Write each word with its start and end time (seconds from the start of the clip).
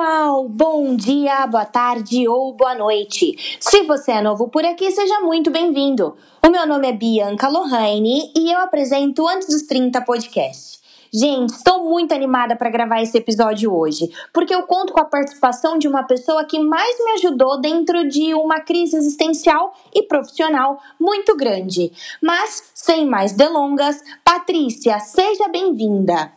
pessoal! 0.00 0.48
Bom 0.48 0.96
dia, 0.96 1.46
boa 1.46 1.64
tarde 1.64 2.26
ou 2.26 2.54
boa 2.54 2.74
noite. 2.74 3.36
Se 3.60 3.82
você 3.82 4.12
é 4.12 4.22
novo 4.22 4.48
por 4.48 4.64
aqui, 4.64 4.90
seja 4.90 5.20
muito 5.20 5.50
bem-vindo. 5.50 6.16
O 6.46 6.48
meu 6.48 6.66
nome 6.66 6.88
é 6.88 6.92
Bianca 6.92 7.48
Lohane 7.48 8.32
e 8.36 8.50
eu 8.50 8.58
apresento 8.60 9.28
Antes 9.28 9.48
dos 9.48 9.62
30 9.62 10.00
podcast. 10.02 10.80
Gente, 11.12 11.50
estou 11.50 11.90
muito 11.90 12.14
animada 12.14 12.54
para 12.54 12.70
gravar 12.70 13.02
esse 13.02 13.18
episódio 13.18 13.74
hoje, 13.74 14.08
porque 14.32 14.54
eu 14.54 14.62
conto 14.62 14.92
com 14.92 15.00
a 15.00 15.04
participação 15.04 15.76
de 15.76 15.88
uma 15.88 16.04
pessoa 16.04 16.44
que 16.44 16.60
mais 16.60 16.96
me 17.04 17.10
ajudou 17.14 17.60
dentro 17.60 18.08
de 18.08 18.32
uma 18.32 18.60
crise 18.60 18.96
existencial 18.96 19.74
e 19.92 20.04
profissional 20.04 20.80
muito 21.00 21.36
grande. 21.36 21.90
Mas, 22.22 22.70
sem 22.74 23.06
mais 23.06 23.32
delongas, 23.32 24.00
Patrícia, 24.24 25.00
seja 25.00 25.48
bem-vinda! 25.48 26.32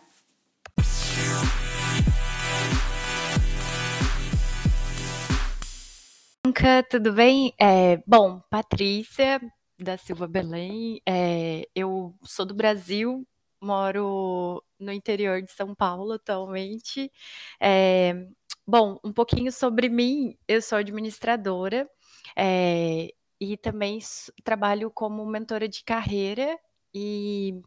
Tudo 6.90 7.14
bem? 7.14 7.54
É, 7.60 8.02
bom, 8.08 8.40
Patrícia 8.50 9.40
da 9.80 9.98
Silva 9.98 10.28
Belém, 10.28 11.00
é, 11.08 11.68
eu 11.76 12.14
sou 12.24 12.46
do 12.46 12.54
Brasil, 12.56 13.26
moro 13.64 14.64
no 14.80 14.92
interior 14.92 15.42
de 15.42 15.52
São 15.52 15.74
Paulo 15.74 16.14
atualmente. 16.14 17.12
É, 17.60 18.28
bom, 18.68 19.00
um 19.04 19.12
pouquinho 19.12 19.52
sobre 19.52 19.90
mim, 19.90 20.38
eu 20.48 20.62
sou 20.62 20.78
administradora 20.78 21.90
é, 22.38 23.14
e 23.40 23.58
também 23.58 24.00
trabalho 24.44 24.92
como 24.92 25.26
mentora 25.26 25.68
de 25.68 25.84
carreira 25.84 26.58
e 26.94 27.62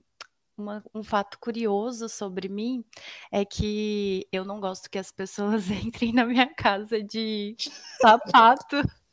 uma, 0.56 0.82
um 0.94 1.02
fato 1.02 1.38
curioso 1.38 2.08
sobre 2.08 2.48
mim 2.48 2.84
é 3.30 3.44
que 3.44 4.26
eu 4.32 4.44
não 4.44 4.60
gosto 4.60 4.90
que 4.90 4.98
as 4.98 5.12
pessoas 5.12 5.68
entrem 5.70 6.12
na 6.12 6.24
minha 6.24 6.52
casa 6.54 7.02
de 7.02 7.56
sapato. 8.00 8.76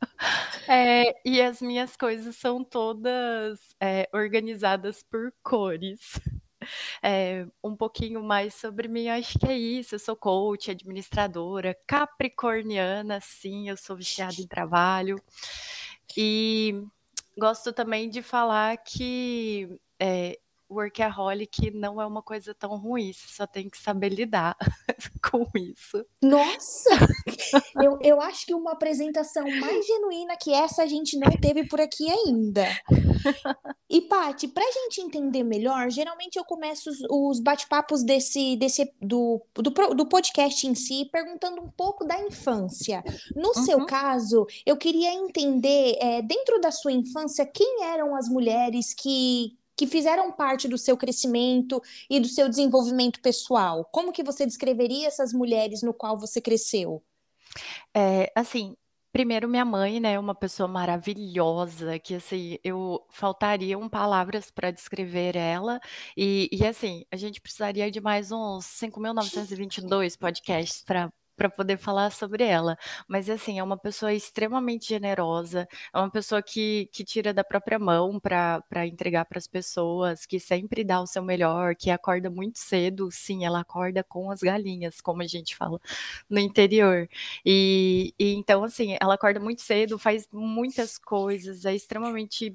É, 0.68 1.16
e 1.26 1.42
as 1.42 1.62
minhas 1.62 1.96
coisas 1.96 2.36
são 2.36 2.62
todas 2.62 3.74
é, 3.80 4.10
organizadas 4.14 5.02
por 5.02 5.34
cores. 5.42 6.20
É, 7.02 7.46
um 7.64 7.76
pouquinho 7.76 8.24
mais 8.24 8.54
sobre 8.54 8.88
mim, 8.88 9.10
acho 9.10 9.38
que 9.40 9.48
é 9.48 9.58
isso. 9.58 9.96
Eu 9.96 10.00
sou 10.00 10.16
coach, 10.16 10.72
administradora, 10.72 11.78
capricorniana, 11.88 13.20
sim, 13.22 13.70
eu 13.70 13.78
sou 13.78 13.96
viciada 13.96 14.36
em 14.40 14.48
trabalho. 14.48 15.22
E 16.18 16.84
gosto 17.38 17.74
também 17.74 18.10
de 18.10 18.22
falar 18.22 18.78
que 18.78 19.80
é, 20.00 20.40
workaholic 20.70 21.72
não 21.72 22.02
é 22.02 22.06
uma 22.06 22.22
coisa 22.22 22.54
tão 22.54 22.76
ruim, 22.78 23.14
você 23.14 23.28
só 23.28 23.46
tem 23.46 23.70
que 23.70 23.78
saber 23.78 24.10
lidar 24.10 24.56
com 25.32 25.46
isso. 25.56 26.06
Nossa! 26.22 26.90
eu, 27.82 28.00
eu 28.02 28.22
acho 28.22 28.46
que 28.46 28.54
uma 28.54 28.72
apresentação 28.72 29.44
mais 29.44 29.86
genuína 29.86 30.36
que 30.38 30.54
essa 30.54 30.84
a 30.84 30.88
gente 30.88 31.18
não 31.18 31.32
teve 31.32 31.68
por 31.68 31.80
aqui 31.80 32.10
ainda. 32.10 32.68
E, 33.90 34.02
Paty, 34.02 34.48
pra 34.48 34.64
gente 34.64 35.02
entender 35.02 35.44
melhor, 35.44 35.90
geralmente 35.90 36.38
eu 36.38 36.44
começo 36.44 36.90
os, 36.90 36.98
os 37.10 37.40
bate-papos 37.40 38.04
desse, 38.04 38.56
desse 38.58 38.92
do, 39.02 39.42
do, 39.54 39.70
do, 39.94 40.06
podcast 40.08 40.68
em 40.68 40.76
si, 40.76 41.08
perguntando 41.12 41.62
um 41.62 41.70
pouco 41.70 42.06
da 42.06 42.20
infância. 42.20 43.04
No 43.36 43.50
uhum. 43.50 43.66
seu 43.66 43.86
caso, 43.86 44.46
eu 44.66 44.76
queria 44.78 45.14
entender, 45.14 45.98
é, 46.00 46.22
dentro 46.22 46.60
da 46.60 46.72
sua 46.72 46.92
infância, 46.92 47.46
quem 47.46 47.84
eram 47.84 48.16
as 48.16 48.28
mulheres 48.28 48.94
que 48.94 49.58
que 49.76 49.88
fizeram 49.88 50.32
parte 50.32 50.68
do 50.68 50.78
seu 50.78 50.96
crescimento 50.98 51.82
e 52.10 52.20
do 52.20 52.28
seu 52.28 52.48
desenvolvimento 52.48 53.22
pessoal. 53.22 53.86
Como 53.92 54.12
que 54.12 54.24
você 54.24 54.46
descreveria 54.46 55.08
essas 55.08 55.34
mulheres 55.34 55.82
no 55.82 55.94
qual 55.94 56.18
você 56.18 56.40
cresceu? 56.40 57.04
É, 57.94 58.32
assim, 58.36 58.76
primeiro 59.12 59.48
minha 59.48 59.64
mãe, 59.64 60.00
né, 60.00 60.18
uma 60.18 60.34
pessoa 60.34 60.68
maravilhosa, 60.68 62.00
que 62.00 62.16
assim, 62.16 62.58
eu 62.64 63.06
faltariam 63.12 63.88
palavras 63.88 64.50
para 64.50 64.72
descrever 64.72 65.36
ela, 65.36 65.80
e, 66.18 66.50
e 66.52 66.66
assim, 66.66 67.06
a 67.12 67.16
gente 67.16 67.40
precisaria 67.40 67.92
de 67.92 68.02
mais 68.02 68.32
uns 68.32 68.66
5.922 68.66 70.18
podcasts 70.18 70.82
para 70.84 71.12
para 71.36 71.50
poder 71.50 71.78
falar 71.78 72.12
sobre 72.12 72.44
ela. 72.44 72.78
Mas 73.08 73.30
assim, 73.30 73.60
é 73.60 73.64
uma 73.64 73.78
pessoa 73.78 74.14
extremamente 74.14 74.88
generosa, 74.90 75.68
é 75.94 75.98
uma 75.98 76.10
pessoa 76.10 76.42
que, 76.42 76.90
que 76.92 77.04
tira 77.04 77.34
da 77.34 77.44
própria 77.44 77.80
mão 77.80 78.20
para 78.20 78.64
entregar 78.88 79.26
para 79.26 79.38
as 79.38 79.48
pessoas, 79.48 80.26
que 80.26 80.40
sempre 80.40 80.84
dá 80.84 81.02
o 81.02 81.08
seu 81.08 81.24
melhor, 81.24 81.76
que 81.76 81.90
acorda 81.90 82.30
muito 82.30 82.60
cedo. 82.60 83.10
Sim, 83.12 83.46
ela 83.46 83.60
acorda 83.62 84.04
com 84.04 84.32
as 84.32 84.42
galinhas, 84.42 85.02
como 85.02 85.22
a 85.22 85.28
gente 85.28 85.56
fala 85.56 85.80
no 86.30 86.40
interior. 86.40 87.08
E, 87.46 88.14
e 88.20 88.34
então, 88.34 88.64
assim, 88.64 88.98
ela 89.02 89.16
acorda 89.16 89.40
muito 89.40 89.62
cedo, 89.62 89.98
faz 90.00 90.28
muitas 90.32 90.98
coisas, 90.98 91.66
é 91.66 91.74
extremamente 91.76 92.54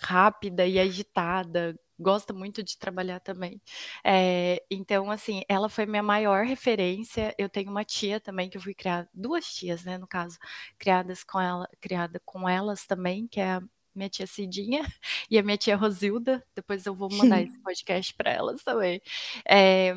rápida 0.00 0.66
e 0.66 0.78
agitada, 0.78 1.76
gosta 2.00 2.32
muito 2.32 2.62
de 2.62 2.78
trabalhar 2.78 3.20
também. 3.20 3.60
É, 4.04 4.62
então, 4.70 5.10
assim, 5.10 5.42
ela 5.48 5.68
foi 5.68 5.86
minha 5.86 6.02
maior 6.02 6.44
referência. 6.44 7.34
Eu 7.38 7.48
tenho 7.48 7.70
uma 7.70 7.84
tia 7.84 8.20
também 8.20 8.48
que 8.48 8.56
eu 8.56 8.60
fui 8.62 8.74
criada, 8.74 9.08
duas 9.14 9.46
tias, 9.52 9.84
né, 9.84 9.98
no 9.98 10.06
caso, 10.06 10.38
criadas 10.78 11.22
com 11.22 11.40
ela, 11.40 11.68
criada 11.80 12.20
com 12.24 12.48
elas 12.48 12.86
também, 12.86 13.26
que 13.28 13.40
é 13.40 13.52
a 13.52 13.62
minha 13.94 14.08
tia 14.08 14.26
Cidinha 14.26 14.82
e 15.30 15.38
a 15.38 15.42
minha 15.42 15.56
tia 15.58 15.76
Rosilda. 15.76 16.44
Depois 16.54 16.86
eu 16.86 16.94
vou 16.94 17.08
mandar 17.12 17.40
esse 17.42 17.58
podcast 17.60 18.14
para 18.14 18.30
elas 18.32 18.62
também. 18.62 19.00
É, 19.48 19.94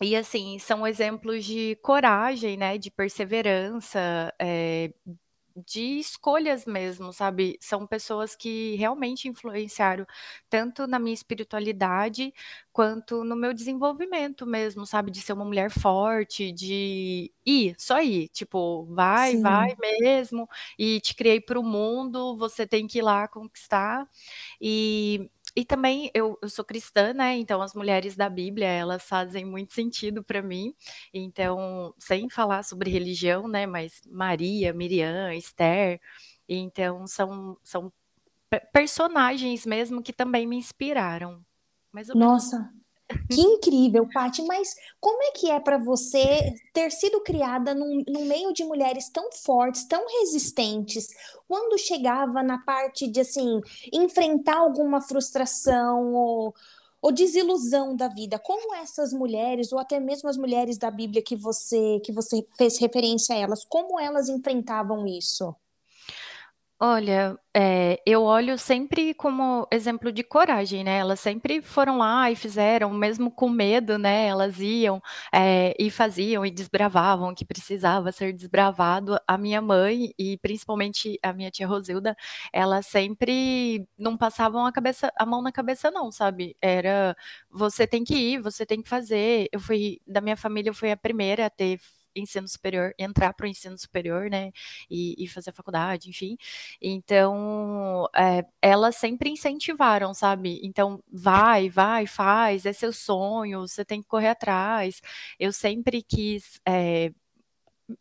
e 0.00 0.14
assim, 0.16 0.58
são 0.58 0.86
exemplos 0.86 1.44
de 1.44 1.76
coragem, 1.82 2.56
né, 2.56 2.78
de 2.78 2.90
perseverança, 2.90 4.32
é, 4.38 4.92
de 5.66 5.98
escolhas 5.98 6.64
mesmo, 6.66 7.12
sabe? 7.12 7.58
São 7.60 7.86
pessoas 7.86 8.34
que 8.36 8.76
realmente 8.76 9.28
influenciaram 9.28 10.06
tanto 10.48 10.86
na 10.86 10.98
minha 10.98 11.14
espiritualidade 11.14 12.32
quanto 12.72 13.24
no 13.24 13.34
meu 13.36 13.52
desenvolvimento 13.54 14.46
mesmo, 14.46 14.86
sabe? 14.86 15.10
De 15.10 15.20
ser 15.20 15.32
uma 15.32 15.44
mulher 15.44 15.70
forte, 15.70 16.52
de 16.52 17.32
ir, 17.44 17.74
só 17.78 18.00
ir, 18.00 18.28
tipo, 18.28 18.84
vai, 18.86 19.36
Sim. 19.36 19.38
vai 19.38 19.74
mesmo, 19.78 20.48
e 20.78 21.00
te 21.00 21.14
criei 21.14 21.40
para 21.40 21.58
o 21.58 21.62
mundo, 21.64 22.36
você 22.36 22.66
tem 22.66 22.86
que 22.86 22.98
ir 22.98 23.02
lá 23.02 23.26
conquistar. 23.28 24.06
E 24.60 25.30
e 25.58 25.64
também 25.64 26.08
eu, 26.14 26.38
eu, 26.40 26.48
sou 26.48 26.64
cristã, 26.64 27.12
né? 27.12 27.36
Então 27.36 27.60
as 27.60 27.74
mulheres 27.74 28.14
da 28.14 28.28
Bíblia 28.30 28.68
elas 28.68 29.02
fazem 29.02 29.44
muito 29.44 29.72
sentido 29.72 30.22
para 30.22 30.40
mim. 30.40 30.72
Então, 31.12 31.92
sem 31.98 32.28
falar 32.30 32.62
sobre 32.62 32.90
religião, 32.90 33.48
né? 33.48 33.66
Mas 33.66 34.00
Maria, 34.06 34.72
Miriam, 34.72 35.34
Esther, 35.34 36.00
então 36.48 37.08
são, 37.08 37.58
são 37.64 37.92
personagens 38.72 39.66
mesmo 39.66 40.00
que 40.00 40.12
também 40.12 40.46
me 40.46 40.56
inspiraram. 40.56 41.44
Nossa, 42.14 42.72
que 43.30 43.40
incrível, 43.40 44.06
Paty, 44.12 44.42
mas 44.42 44.74
como 45.00 45.22
é 45.22 45.32
que 45.32 45.50
é 45.50 45.58
para 45.58 45.78
você 45.78 46.54
ter 46.74 46.90
sido 46.92 47.20
criada 47.22 47.74
num, 47.74 48.02
num, 48.06 48.26
meio 48.26 48.52
de 48.52 48.64
mulheres 48.64 49.08
tão 49.08 49.30
fortes, 49.32 49.86
tão 49.86 50.04
resistentes, 50.20 51.08
quando 51.46 51.78
chegava 51.78 52.42
na 52.42 52.58
parte 52.58 53.08
de, 53.08 53.20
assim, 53.20 53.60
enfrentar 53.92 54.58
alguma 54.58 55.00
frustração 55.00 56.12
ou, 56.12 56.54
ou 57.00 57.12
desilusão 57.12 57.96
da 57.96 58.08
vida? 58.08 58.38
Como 58.38 58.74
essas 58.74 59.12
mulheres, 59.12 59.72
ou 59.72 59.78
até 59.78 59.98
mesmo 59.98 60.28
as 60.28 60.36
mulheres 60.36 60.76
da 60.76 60.90
Bíblia 60.90 61.22
que 61.22 61.36
você, 61.36 62.00
que 62.00 62.12
você 62.12 62.46
fez 62.58 62.78
referência 62.78 63.34
a 63.34 63.38
elas, 63.38 63.64
como 63.64 63.98
elas 63.98 64.28
enfrentavam 64.28 65.06
isso? 65.06 65.54
Olha, 66.80 67.36
é, 67.56 68.00
eu 68.06 68.22
olho 68.22 68.56
sempre 68.56 69.12
como 69.12 69.66
exemplo 69.72 70.12
de 70.12 70.22
coragem, 70.22 70.84
né? 70.84 70.98
Elas 70.98 71.18
sempre 71.18 71.60
foram 71.60 71.98
lá 71.98 72.30
e 72.30 72.36
fizeram, 72.36 72.92
mesmo 72.94 73.32
com 73.32 73.48
medo, 73.48 73.98
né? 73.98 74.26
Elas 74.28 74.60
iam 74.60 75.02
é, 75.34 75.74
e 75.76 75.90
faziam 75.90 76.46
e 76.46 76.52
desbravavam 76.52 77.30
o 77.30 77.34
que 77.34 77.44
precisava 77.44 78.12
ser 78.12 78.32
desbravado. 78.32 79.18
A 79.26 79.36
minha 79.36 79.60
mãe 79.60 80.12
e 80.16 80.38
principalmente 80.38 81.18
a 81.20 81.32
minha 81.32 81.50
tia 81.50 81.66
Rosilda, 81.66 82.16
elas 82.52 82.86
sempre 82.86 83.84
não 83.98 84.16
passavam 84.16 84.64
a 84.64 84.70
cabeça, 84.70 85.12
a 85.18 85.26
mão 85.26 85.42
na 85.42 85.50
cabeça, 85.50 85.90
não, 85.90 86.12
sabe? 86.12 86.56
Era 86.62 87.16
você 87.50 87.88
tem 87.88 88.04
que 88.04 88.14
ir, 88.14 88.40
você 88.40 88.64
tem 88.64 88.80
que 88.80 88.88
fazer. 88.88 89.48
Eu 89.50 89.58
fui 89.58 90.00
da 90.06 90.20
minha 90.20 90.36
família, 90.36 90.70
eu 90.70 90.74
fui 90.74 90.92
a 90.92 90.96
primeira 90.96 91.46
a 91.46 91.50
ter 91.50 91.80
ensino 92.20 92.48
superior, 92.48 92.92
entrar 92.98 93.32
para 93.34 93.44
o 93.46 93.48
ensino 93.48 93.76
superior, 93.78 94.30
né, 94.30 94.50
e, 94.90 95.14
e, 95.18 95.28
fazer 95.28 95.52
faculdade, 95.52 96.08
enfim. 96.10 96.36
Então, 96.80 98.06
é, 98.14 98.44
elas 98.62 98.96
sempre 98.96 99.30
incentivaram, 99.30 100.12
sabe? 100.14 100.60
Então, 100.62 101.02
vai, 101.12 101.68
vai, 101.70 102.06
faz, 102.06 102.66
é 102.66 102.72
seu 102.72 102.92
sonho, 102.92 103.60
você 103.66 103.84
tem 103.84 104.00
que 104.02 104.08
correr 104.08 104.28
atrás. 104.28 105.00
Eu 105.38 105.52
sempre 105.52 106.02
quis 106.02 106.60
é, 106.66 107.10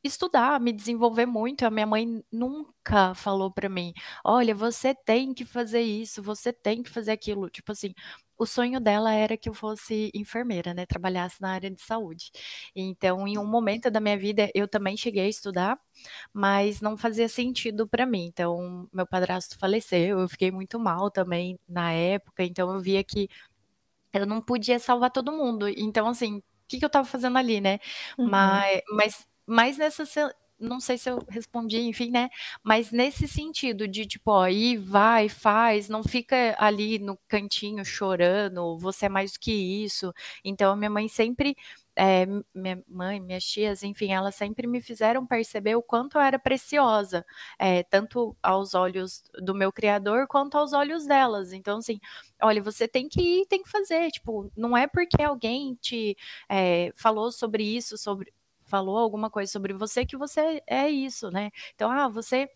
estudar, 0.04 0.60
me 0.60 0.72
desenvolver 0.74 1.25
muito. 1.25 1.66
A 1.66 1.69
minha 1.72 1.86
mãe 1.88 2.24
nunca 2.31 3.14
falou 3.16 3.52
para 3.52 3.69
mim: 3.69 3.94
"Olha, 4.24 4.54
você 4.56 4.94
tem 4.96 5.34
que 5.34 5.46
fazer 5.46 5.81
isso, 5.81 6.22
você 6.22 6.52
tem 6.54 6.84
que 6.84 6.90
fazer 6.90 7.12
aquilo". 7.12 7.50
Tipo 7.50 7.72
assim, 7.72 7.94
o 8.38 8.45
sonho 8.45 8.80
dela 8.80 9.13
era 9.13 9.38
que 9.38 9.50
eu 9.50 9.54
fosse 9.54 10.12
enfermeira, 10.13 10.74
né, 10.74 10.86
trabalhasse 10.86 11.42
na 11.42 11.51
área 11.51 11.69
de 11.72 11.81
saúde. 11.81 12.31
Então, 12.75 13.28
em 13.28 13.38
um 13.38 13.45
momento 13.45 13.89
da 13.89 14.00
minha 14.00 14.18
vida, 14.18 14.50
eu 14.54 14.68
também 14.68 14.95
cheguei 14.95 15.25
a 15.25 15.30
estudar, 15.30 15.80
mas 16.34 16.81
não 16.81 16.98
fazia 16.98 17.28
sentido 17.28 17.88
para 17.88 18.06
mim. 18.06 18.25
Então, 18.25 18.88
meu 18.94 19.07
padrasto 19.07 19.57
faleceu, 19.57 20.19
eu 20.19 20.30
fiquei 20.30 20.51
muito 20.51 20.80
mal 20.80 21.10
também 21.10 21.60
na 21.68 21.92
época, 21.92 22.44
então 22.44 22.74
eu 22.74 22.81
via 22.81 23.04
que 23.04 23.30
eu 24.13 24.25
não 24.25 24.42
podia 24.42 24.80
salvar 24.80 25.12
todo 25.12 25.31
mundo. 25.31 25.68
Então, 25.69 26.07
assim, 26.07 26.38
o 26.38 26.44
que, 26.68 26.80
que 26.80 26.86
eu 26.86 26.88
estava 26.88 27.07
fazendo 27.07 27.38
ali, 27.38 27.62
né? 27.62 27.80
Uhum. 28.18 28.30
Mas, 28.30 28.81
mas, 28.90 29.28
mas 29.45 29.78
nessa 29.78 30.06
não 30.59 30.80
sei 30.80 30.98
se 30.98 31.09
eu 31.09 31.19
respondi, 31.30 31.80
enfim, 31.81 32.09
né? 32.12 32.30
Mas 32.63 32.92
nesse 32.92 33.27
sentido 33.27 33.88
de 33.88 34.06
tipo, 34.06 34.31
ó, 34.31 34.48
ir, 34.48 34.77
vai, 34.77 35.30
faz, 35.30 35.89
não 35.89 36.04
fica 36.04 36.56
ali 36.59 37.00
no 37.00 37.18
cantinho 37.27 37.83
chorando, 37.86 38.77
você 38.80 39.06
é 39.07 39.09
mais 39.09 39.33
do 39.33 39.39
que 39.39 39.51
isso. 39.51 40.13
Então, 40.44 40.75
minha 40.75 40.89
mãe 40.89 41.07
sempre 41.07 41.56
é, 41.98 42.27
minha 42.54 42.81
mãe, 42.88 43.19
minhas 43.19 43.44
tias, 43.44 43.81
enfim, 43.83 44.12
elas 44.13 44.36
sempre 44.36 44.68
me 44.68 44.80
fizeram 44.81 45.25
perceber 45.25 45.75
o 45.75 45.81
quanto 45.81 46.18
eu 46.18 46.21
era 46.21 46.38
preciosa, 46.38 47.25
é, 47.57 47.81
tanto 47.83 48.38
aos 48.42 48.75
olhos 48.75 49.24
do 49.42 49.56
meu 49.56 49.71
criador 49.71 50.27
quanto 50.27 50.57
aos 50.57 50.74
olhos 50.74 51.07
delas. 51.07 51.51
Então, 51.54 51.80
assim, 51.80 52.00
olha, 52.42 52.62
você 52.62 52.88
tem 52.88 53.09
que 53.09 53.21
ir, 53.42 53.45
tem 53.48 53.63
que 53.63 53.69
fazer. 53.69 54.12
Tipo, 54.12 54.51
não 54.56 54.77
é 54.77 54.86
porque 54.88 55.21
alguém 55.24 55.75
te 55.81 56.15
é, 56.50 56.92
falou 56.95 57.31
sobre 57.31 57.63
isso, 57.63 57.98
sobre 57.98 58.31
falou 58.68 58.98
alguma 58.98 59.30
coisa 59.30 59.52
sobre 59.52 59.74
você 59.74 60.06
que 60.06 60.18
você 60.18 60.62
é 60.68 60.90
isso, 60.90 61.31
né? 61.31 61.52
Então, 61.74 61.90
ah, 61.92 62.08
você 62.08 62.50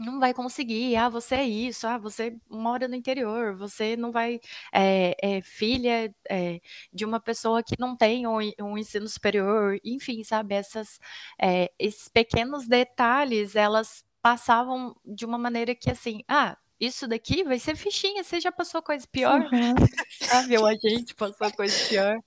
não 0.00 0.18
vai 0.18 0.32
conseguir, 0.32 0.96
ah, 0.96 1.08
você 1.08 1.36
é 1.36 1.44
isso, 1.44 1.86
ah, 1.86 1.98
você 1.98 2.34
mora 2.48 2.88
no 2.88 2.94
interior, 2.94 3.54
você 3.54 3.96
não 3.96 4.10
vai, 4.10 4.40
é, 4.72 5.14
é 5.22 5.42
filha 5.42 6.12
é, 6.28 6.60
de 6.92 7.04
uma 7.04 7.20
pessoa 7.20 7.62
que 7.62 7.76
não 7.78 7.94
tem 7.94 8.26
um, 8.26 8.38
um 8.62 8.78
ensino 8.78 9.06
superior, 9.06 9.78
enfim, 9.84 10.24
sabe, 10.24 10.54
essas, 10.54 10.98
é, 11.40 11.70
esses 11.78 12.08
pequenos 12.08 12.66
detalhes, 12.66 13.54
elas 13.54 14.02
passavam 14.22 14.96
de 15.04 15.26
uma 15.26 15.36
maneira 15.38 15.74
que, 15.74 15.90
assim, 15.90 16.22
ah, 16.26 16.56
isso 16.78 17.06
daqui 17.06 17.44
vai 17.44 17.58
ser 17.58 17.76
fichinha, 17.76 18.24
você 18.24 18.40
já 18.40 18.50
passou 18.50 18.82
coisa 18.82 19.06
pior, 19.06 19.42
uhum. 19.52 19.74
sabe, 20.22 20.56
ou 20.56 20.66
a 20.66 20.74
gente 20.74 21.14
passou 21.14 21.52
coisa 21.52 21.76
pior. 21.88 22.18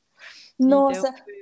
Nossa, 0.59 1.09
então, 1.09 1.32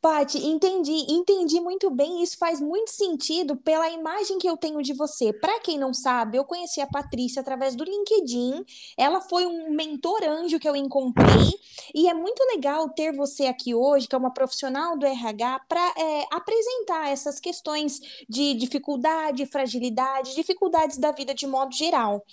Paty, 0.00 0.38
entendi, 0.46 1.06
entendi 1.08 1.60
muito 1.60 1.90
bem. 1.90 2.22
Isso 2.22 2.38
faz 2.38 2.60
muito 2.60 2.88
sentido 2.88 3.56
pela 3.56 3.90
imagem 3.90 4.38
que 4.38 4.48
eu 4.48 4.56
tenho 4.56 4.80
de 4.80 4.92
você. 4.92 5.32
Para 5.32 5.58
quem 5.58 5.76
não 5.76 5.92
sabe, 5.92 6.38
eu 6.38 6.44
conheci 6.44 6.80
a 6.80 6.86
Patrícia 6.86 7.40
através 7.40 7.74
do 7.74 7.82
LinkedIn. 7.82 8.64
Ela 8.96 9.20
foi 9.20 9.44
um 9.44 9.72
mentor 9.72 10.22
anjo 10.22 10.60
que 10.60 10.68
eu 10.68 10.76
encontrei. 10.76 11.50
E 11.92 12.08
é 12.08 12.14
muito 12.14 12.40
legal 12.44 12.88
ter 12.90 13.12
você 13.12 13.46
aqui 13.46 13.74
hoje, 13.74 14.06
que 14.06 14.14
é 14.14 14.18
uma 14.18 14.32
profissional 14.32 14.96
do 14.96 15.04
RH, 15.04 15.62
para 15.68 15.94
é, 15.96 16.26
apresentar 16.30 17.08
essas 17.08 17.40
questões 17.40 18.00
de 18.28 18.54
dificuldade, 18.54 19.46
fragilidade, 19.46 20.36
dificuldades 20.36 20.96
da 20.96 21.10
vida 21.10 21.34
de 21.34 21.46
modo 21.46 21.74
geral. 21.74 22.24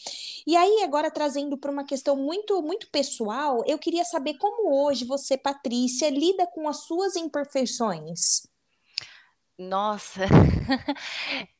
E 0.46 0.56
aí, 0.56 0.84
agora 0.84 1.10
trazendo 1.10 1.58
para 1.58 1.72
uma 1.72 1.84
questão 1.84 2.16
muito, 2.16 2.62
muito 2.62 2.88
pessoal, 2.92 3.64
eu 3.66 3.80
queria 3.80 4.06
saber 4.06 4.36
como 4.36 4.86
hoje 4.86 5.04
você, 5.04 5.36
Patrícia, 5.36 6.12
lida 6.12 6.46
com 6.46 6.70
as 6.70 6.82
suas 6.82 7.16
imperfeições 7.16 7.56
imperfeições? 7.66 8.48
Nossa, 9.58 10.26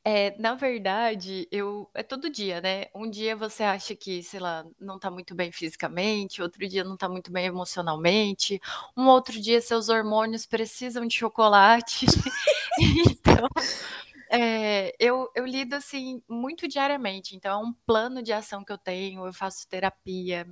é, 0.04 0.38
na 0.38 0.54
verdade, 0.54 1.48
eu 1.50 1.90
é 1.94 2.04
todo 2.04 2.30
dia, 2.30 2.60
né? 2.60 2.88
Um 2.94 3.10
dia 3.10 3.38
você 3.38 3.64
acha 3.64 3.96
que, 3.96 4.22
sei 4.22 4.40
lá, 4.42 4.66
não 4.78 5.00
tá 5.00 5.10
muito 5.10 5.34
bem 5.34 5.50
fisicamente, 5.50 6.42
outro 6.42 6.68
dia 6.68 6.84
não 6.84 6.98
tá 6.98 7.08
muito 7.08 7.32
bem 7.32 7.46
emocionalmente, 7.46 8.60
um 8.98 9.08
outro 9.08 9.40
dia 9.40 9.62
seus 9.62 9.88
hormônios 9.88 10.46
precisam 10.46 11.08
de 11.08 11.16
chocolate. 11.16 12.06
então, 13.08 13.48
é, 14.30 14.94
eu, 15.00 15.32
eu 15.34 15.46
lido 15.46 15.76
assim 15.76 16.22
muito 16.28 16.68
diariamente. 16.68 17.34
Então, 17.34 17.62
é 17.62 17.66
um 17.66 17.74
plano 17.86 18.22
de 18.22 18.34
ação 18.34 18.64
que 18.66 18.74
eu 18.74 18.78
tenho. 18.78 19.26
Eu 19.26 19.34
faço 19.34 19.68
terapia, 19.70 20.46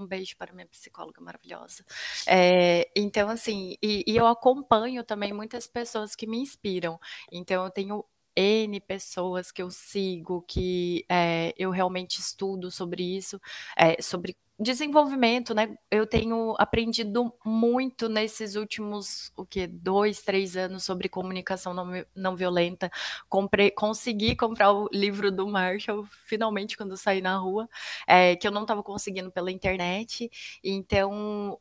um 0.00 0.06
beijo 0.06 0.36
para 0.36 0.52
minha 0.52 0.66
psicóloga 0.66 1.20
maravilhosa. 1.20 1.84
É, 2.26 2.90
então, 2.96 3.28
assim, 3.28 3.76
e, 3.82 4.04
e 4.06 4.16
eu 4.16 4.26
acompanho 4.26 5.04
também 5.04 5.32
muitas 5.32 5.66
pessoas 5.66 6.14
que 6.14 6.26
me 6.26 6.38
inspiram. 6.38 6.98
Então, 7.30 7.64
eu 7.64 7.70
tenho 7.70 8.04
N 8.36 8.80
pessoas 8.80 9.50
que 9.52 9.62
eu 9.62 9.70
sigo, 9.70 10.42
que 10.42 11.04
é, 11.08 11.52
eu 11.58 11.70
realmente 11.70 12.20
estudo 12.20 12.70
sobre 12.70 13.02
isso, 13.16 13.40
é, 13.76 14.00
sobre 14.00 14.36
desenvolvimento, 14.60 15.54
né? 15.54 15.76
Eu 15.90 16.06
tenho 16.06 16.54
aprendido 16.58 17.32
muito 17.44 18.08
nesses 18.08 18.56
últimos, 18.56 19.32
o 19.34 19.44
que, 19.46 19.66
dois, 19.66 20.20
três 20.20 20.56
anos 20.56 20.84
sobre 20.84 21.08
comunicação 21.08 21.72
não, 21.72 21.90
não 22.14 22.36
violenta. 22.36 22.90
Comprei, 23.28 23.70
consegui 23.70 24.36
comprar 24.36 24.72
o 24.72 24.88
livro 24.92 25.32
do 25.32 25.48
Marshall, 25.48 26.04
finalmente, 26.26 26.76
quando 26.76 26.96
saí 26.96 27.22
na 27.22 27.36
rua, 27.38 27.68
é, 28.06 28.36
que 28.36 28.46
eu 28.46 28.52
não 28.52 28.62
estava 28.62 28.82
conseguindo 28.82 29.30
pela 29.32 29.50
internet. 29.50 30.30
Então, 30.62 31.58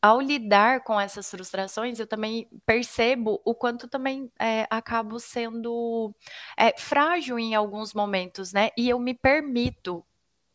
ao 0.00 0.20
lidar 0.20 0.84
com 0.84 1.00
essas 1.00 1.28
frustrações, 1.28 1.98
eu 1.98 2.06
também 2.06 2.48
percebo 2.64 3.40
o 3.44 3.54
quanto 3.54 3.88
também 3.88 4.30
é, 4.38 4.66
acabo 4.70 5.18
sendo 5.18 6.14
é, 6.56 6.78
frágil 6.78 7.38
em 7.40 7.56
alguns 7.56 7.92
momentos, 7.92 8.52
né? 8.52 8.70
E 8.76 8.88
eu 8.88 9.00
me 9.00 9.14
permito 9.14 10.04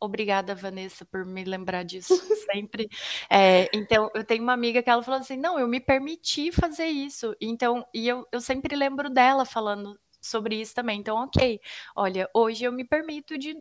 Obrigada, 0.03 0.55
Vanessa, 0.55 1.05
por 1.05 1.23
me 1.23 1.43
lembrar 1.43 1.83
disso 1.83 2.15
sempre. 2.51 2.89
É, 3.29 3.69
então, 3.71 4.09
eu 4.15 4.23
tenho 4.23 4.41
uma 4.41 4.53
amiga 4.53 4.81
que 4.81 4.89
ela 4.89 5.03
falou 5.03 5.19
assim: 5.19 5.37
não, 5.37 5.59
eu 5.59 5.67
me 5.67 5.79
permiti 5.79 6.51
fazer 6.51 6.87
isso. 6.87 7.35
Então, 7.39 7.85
e 7.93 8.07
eu, 8.07 8.27
eu 8.31 8.41
sempre 8.41 8.75
lembro 8.75 9.11
dela 9.11 9.45
falando 9.45 9.99
sobre 10.19 10.59
isso 10.59 10.73
também. 10.73 10.99
Então, 10.99 11.17
ok, 11.17 11.59
olha, 11.95 12.27
hoje 12.33 12.63
eu 12.63 12.71
me 12.71 12.83
permito 12.83 13.37
de, 13.37 13.55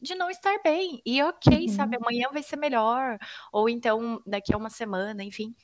de 0.00 0.14
não 0.14 0.28
estar 0.28 0.58
bem. 0.62 1.00
E 1.06 1.22
ok, 1.22 1.56
uhum. 1.56 1.68
sabe, 1.68 1.96
amanhã 1.96 2.28
vai 2.30 2.42
ser 2.42 2.56
melhor. 2.56 3.18
Ou 3.50 3.66
então, 3.66 4.22
daqui 4.26 4.52
a 4.52 4.58
uma 4.58 4.70
semana, 4.70 5.24
enfim 5.24 5.54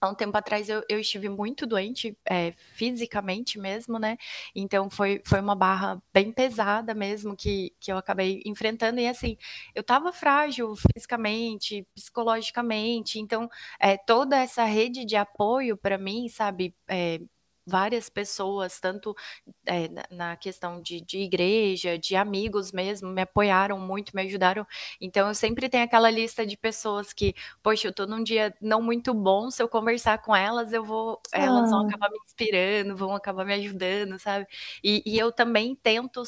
há 0.00 0.08
um 0.08 0.14
tempo 0.14 0.36
atrás 0.36 0.68
eu, 0.68 0.82
eu 0.88 0.98
estive 0.98 1.28
muito 1.28 1.66
doente, 1.66 2.16
é, 2.24 2.52
fisicamente 2.52 3.58
mesmo, 3.58 3.98
né? 3.98 4.16
Então 4.54 4.88
foi, 4.90 5.22
foi 5.26 5.40
uma 5.40 5.54
barra 5.54 6.02
bem 6.12 6.32
pesada 6.32 6.94
mesmo 6.94 7.36
que, 7.36 7.72
que 7.80 7.92
eu 7.92 7.98
acabei 7.98 8.42
enfrentando. 8.46 9.00
E 9.00 9.06
assim, 9.06 9.36
eu 9.74 9.80
estava 9.82 10.12
frágil 10.12 10.74
fisicamente, 10.76 11.86
psicologicamente. 11.94 13.18
Então, 13.20 13.48
é, 13.78 13.96
toda 13.96 14.36
essa 14.38 14.64
rede 14.64 15.04
de 15.04 15.16
apoio 15.16 15.76
para 15.76 15.98
mim, 15.98 16.28
sabe? 16.28 16.74
É, 16.88 17.20
várias 17.70 18.08
pessoas, 18.08 18.80
tanto 18.80 19.14
é, 19.64 19.88
na 20.10 20.36
questão 20.36 20.82
de, 20.82 21.00
de, 21.00 21.18
igreja, 21.18 21.96
de 21.96 22.16
amigos 22.16 22.72
mesmo, 22.72 23.08
me 23.10 23.22
apoiaram 23.22 23.78
muito, 23.78 24.14
me 24.14 24.22
ajudaram. 24.22 24.66
Então, 25.00 25.28
eu 25.28 25.34
sempre 25.34 25.68
tenho 25.68 25.84
aquela 25.84 26.10
lista 26.10 26.44
de 26.44 26.56
pessoas 26.56 27.12
que, 27.12 27.34
poxa, 27.62 27.88
eu 27.88 27.92
tô 27.92 28.06
num 28.06 28.22
dia 28.22 28.54
não 28.60 28.82
muito 28.82 29.14
bom, 29.14 29.50
se 29.50 29.62
eu 29.62 29.68
conversar 29.68 30.18
com 30.18 30.34
elas, 30.34 30.72
eu 30.72 30.84
vou, 30.84 31.20
ah. 31.32 31.38
elas 31.38 31.70
vão 31.70 31.82
ah. 31.82 31.86
acabar 31.86 32.10
me 32.10 32.18
inspirando, 32.24 32.96
vão 32.96 33.14
acabar 33.14 33.44
me 33.44 33.54
ajudando, 33.54 34.18
sabe? 34.18 34.46
E, 34.82 35.02
e 35.06 35.18
eu 35.18 35.30
também 35.30 35.74
tento 35.76 36.22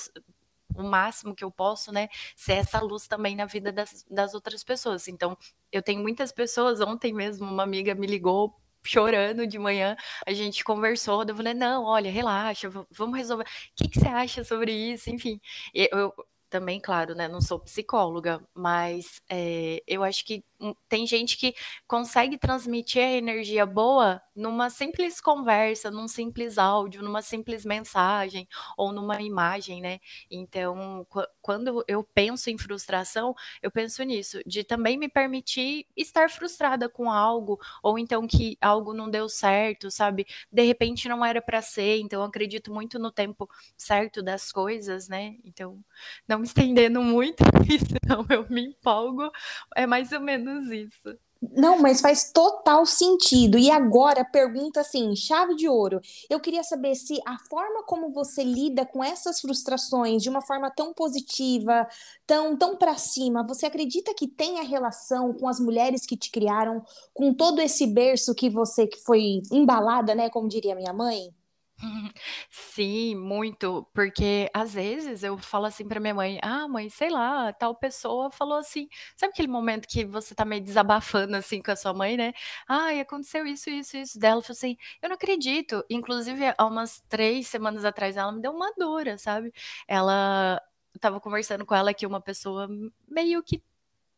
o 0.74 0.82
máximo 0.82 1.34
que 1.34 1.44
eu 1.44 1.50
posso, 1.50 1.92
né, 1.92 2.08
ser 2.36 2.54
essa 2.54 2.80
luz 2.80 3.06
também 3.06 3.36
na 3.36 3.46
vida 3.46 3.72
das, 3.72 4.04
das 4.10 4.34
outras 4.34 4.64
pessoas. 4.64 5.08
Então, 5.08 5.36
eu 5.70 5.82
tenho 5.82 6.00
muitas 6.02 6.32
pessoas, 6.32 6.80
ontem 6.80 7.12
mesmo 7.12 7.46
uma 7.46 7.62
amiga 7.62 7.94
me 7.94 8.06
ligou 8.06 8.61
chorando 8.84 9.46
de 9.46 9.58
manhã, 9.58 9.96
a 10.26 10.32
gente 10.32 10.64
conversou, 10.64 11.24
eu 11.26 11.36
falei, 11.36 11.54
não, 11.54 11.84
olha, 11.84 12.10
relaxa, 12.10 12.68
vamos 12.90 13.16
resolver. 13.16 13.44
O 13.44 13.46
que, 13.76 13.88
que 13.88 14.00
você 14.00 14.08
acha 14.08 14.44
sobre 14.44 14.72
isso? 14.72 15.10
Enfim, 15.10 15.40
eu, 15.74 16.12
também, 16.52 16.78
claro, 16.78 17.14
né? 17.14 17.26
Não 17.28 17.40
sou 17.40 17.58
psicóloga, 17.58 18.46
mas 18.54 19.22
é, 19.30 19.82
eu 19.86 20.04
acho 20.04 20.22
que 20.26 20.44
tem 20.88 21.06
gente 21.06 21.36
que 21.38 21.54
consegue 21.88 22.38
transmitir 22.38 23.02
a 23.02 23.10
energia 23.12 23.64
boa 23.66 24.22
numa 24.36 24.68
simples 24.70 25.20
conversa, 25.20 25.90
num 25.90 26.06
simples 26.06 26.58
áudio, 26.58 27.02
numa 27.02 27.22
simples 27.22 27.64
mensagem 27.64 28.46
ou 28.76 28.92
numa 28.92 29.20
imagem, 29.22 29.80
né? 29.80 29.98
Então, 30.30 31.06
quando 31.40 31.82
eu 31.88 32.04
penso 32.04 32.50
em 32.50 32.58
frustração, 32.58 33.34
eu 33.62 33.70
penso 33.70 34.02
nisso, 34.04 34.38
de 34.46 34.62
também 34.62 34.98
me 34.98 35.08
permitir 35.08 35.86
estar 35.96 36.30
frustrada 36.30 36.88
com 36.88 37.10
algo, 37.10 37.58
ou 37.82 37.98
então 37.98 38.26
que 38.26 38.56
algo 38.60 38.92
não 38.92 39.10
deu 39.10 39.28
certo, 39.28 39.90
sabe? 39.90 40.26
De 40.52 40.62
repente 40.62 41.08
não 41.08 41.24
era 41.24 41.40
para 41.40 41.62
ser, 41.62 41.98
então 41.98 42.22
acredito 42.22 42.72
muito 42.72 42.98
no 42.98 43.10
tempo 43.10 43.48
certo 43.76 44.22
das 44.22 44.52
coisas, 44.52 45.08
né? 45.08 45.36
Então, 45.44 45.82
não 46.28 46.41
me 46.42 46.46
estendendo 46.46 47.00
muito, 47.00 47.44
senão 48.02 48.26
eu 48.28 48.44
me 48.50 48.66
empolgo, 48.66 49.30
é 49.76 49.86
mais 49.86 50.10
ou 50.12 50.20
menos 50.20 50.70
isso. 50.70 51.16
Não, 51.56 51.80
mas 51.80 52.00
faz 52.00 52.30
total 52.30 52.86
sentido. 52.86 53.58
E 53.58 53.68
agora, 53.68 54.24
pergunta 54.24 54.80
assim, 54.80 55.16
chave 55.16 55.56
de 55.56 55.68
ouro. 55.68 56.00
Eu 56.30 56.38
queria 56.38 56.62
saber 56.62 56.94
se 56.94 57.20
a 57.26 57.36
forma 57.50 57.82
como 57.82 58.12
você 58.12 58.44
lida 58.44 58.86
com 58.86 59.02
essas 59.02 59.40
frustrações 59.40 60.22
de 60.22 60.28
uma 60.28 60.40
forma 60.40 60.70
tão 60.70 60.94
positiva, 60.94 61.88
tão, 62.26 62.56
tão 62.56 62.76
para 62.76 62.96
cima, 62.96 63.44
você 63.44 63.66
acredita 63.66 64.14
que 64.14 64.28
tem 64.28 64.60
a 64.60 64.62
relação 64.62 65.34
com 65.34 65.48
as 65.48 65.58
mulheres 65.58 66.06
que 66.06 66.16
te 66.16 66.30
criaram, 66.30 66.80
com 67.12 67.34
todo 67.34 67.60
esse 67.60 67.88
berço 67.88 68.36
que 68.36 68.48
você 68.48 68.86
que 68.86 69.02
foi 69.02 69.42
embalada, 69.50 70.14
né, 70.14 70.30
como 70.30 70.48
diria 70.48 70.76
minha 70.76 70.92
mãe? 70.92 71.34
Sim, 72.50 73.14
muito, 73.16 73.86
porque 73.94 74.48
às 74.54 74.74
vezes 74.74 75.22
eu 75.22 75.36
falo 75.38 75.66
assim 75.66 75.86
pra 75.86 76.00
minha 76.00 76.14
mãe: 76.14 76.38
"Ah, 76.42 76.68
mãe, 76.68 76.88
sei 76.88 77.10
lá, 77.10 77.52
tal 77.52 77.74
pessoa 77.74 78.30
falou 78.30 78.58
assim", 78.58 78.88
sabe 79.16 79.32
aquele 79.32 79.48
momento 79.48 79.86
que 79.88 80.04
você 80.04 80.34
tá 80.34 80.44
meio 80.44 80.62
desabafando, 80.62 81.36
assim, 81.36 81.60
com 81.62 81.70
a 81.72 81.76
sua 81.76 81.92
mãe, 81.94 82.16
né? 82.16 82.32
"Ai, 82.68 83.00
aconteceu 83.00 83.46
isso, 83.46 83.68
isso, 83.70 83.96
isso 83.96 84.18
dela", 84.18 84.34
ela 84.36 84.42
falou 84.42 84.56
assim: 84.56 84.76
"Eu 85.02 85.08
não 85.08 85.16
acredito", 85.16 85.84
inclusive 85.90 86.42
há 86.56 86.66
umas 86.66 87.00
3 87.08 87.46
semanas 87.48 87.84
atrás 87.84 88.16
ela 88.16 88.32
me 88.32 88.40
deu 88.40 88.52
uma 88.52 88.72
dura, 88.78 89.18
sabe? 89.18 89.52
Ela 89.88 90.60
eu 90.94 90.98
estava 90.98 91.18
conversando 91.20 91.64
com 91.64 91.74
ela 91.74 91.94
que 91.94 92.06
uma 92.06 92.20
pessoa 92.20 92.68
meio 93.08 93.42
que 93.42 93.62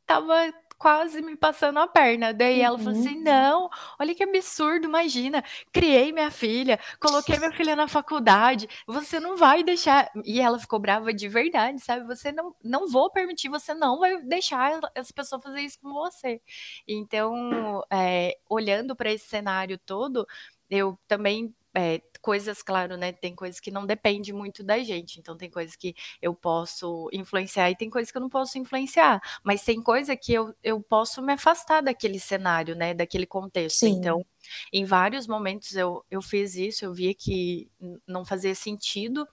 estava 0.02 0.52
quase 0.84 1.22
me 1.22 1.34
passando 1.34 1.78
a 1.78 1.86
perna. 1.88 2.34
Daí 2.34 2.60
ela 2.60 2.78
falou 2.78 2.92
assim: 2.92 3.16
Uhum. 3.16 3.22
"Não, 3.22 3.70
olha 3.98 4.14
que 4.14 4.22
absurdo, 4.22 4.84
imagina, 4.86 5.42
criei 5.72 6.12
minha 6.12 6.30
filha, 6.30 6.78
coloquei 7.00 7.38
minha 7.38 7.52
filha 7.52 7.74
na 7.74 7.88
faculdade, 7.88 8.68
você 8.86 9.18
não 9.18 9.34
vai 9.36 9.62
deixar" 9.64 10.10
e 10.24 10.40
ela 10.42 10.58
ficou 10.58 10.78
brava 10.78 11.10
de 11.14 11.26
verdade, 11.26 11.80
sabe, 11.80 12.06
"Você 12.06 12.30
não 12.32 12.54
não 12.62 12.86
vou 12.86 13.10
permitir, 13.10 13.48
você 13.48 13.72
não 13.72 13.98
vai 13.98 14.20
deixar 14.24 14.78
essa 14.94 15.12
pessoa 15.14 15.40
fazer 15.40 15.60
isso 15.62 15.78
com 15.80 15.90
você". 15.94 16.38
Então, 16.86 17.82
eh, 17.90 18.36
olhando 18.48 18.94
pra 18.94 19.10
esse 19.10 19.26
cenário 19.26 19.78
todo, 19.78 20.26
eu 20.70 20.98
também, 21.08 21.54
eh, 21.76 22.00
coisas, 22.22 22.62
claro, 22.62 22.96
né, 22.96 23.12
tem 23.12 23.34
coisas 23.34 23.60
que 23.60 23.70
não 23.70 23.84
depende 23.86 24.32
muito 24.32 24.62
da 24.64 24.78
gente, 24.82 25.18
então 25.20 25.36
tem 25.36 25.50
coisas 25.50 25.76
que 25.76 25.94
eu 26.22 26.34
posso 26.34 27.08
influenciar 27.12 27.70
e 27.70 27.76
tem 27.76 27.90
coisas 27.90 28.10
que 28.10 28.16
eu 28.18 28.22
não 28.22 28.28
posso 28.30 28.58
influenciar, 28.58 29.20
mas 29.44 29.62
tem 29.64 29.82
coisa 29.82 30.16
que 30.16 30.32
eu 30.32 30.54
eu 30.62 30.80
posso 30.82 31.22
me 31.22 31.32
afastar 31.34 31.82
daquele 31.82 32.18
cenário, 32.20 32.74
né, 32.74 32.94
daquele 32.94 33.26
contexto. 33.26 33.80
Sim. 33.80 33.90
Então, 33.90 34.24
em 34.72 34.84
vários 34.84 35.26
momentos 35.26 35.74
eu 35.76 36.04
eu 36.10 36.22
fiz 36.22 36.54
isso, 36.56 36.84
eu 36.84 36.92
via 36.94 37.14
que 37.14 37.70
não 38.06 38.24
fazia 38.24 38.54
sentido, 38.54 39.26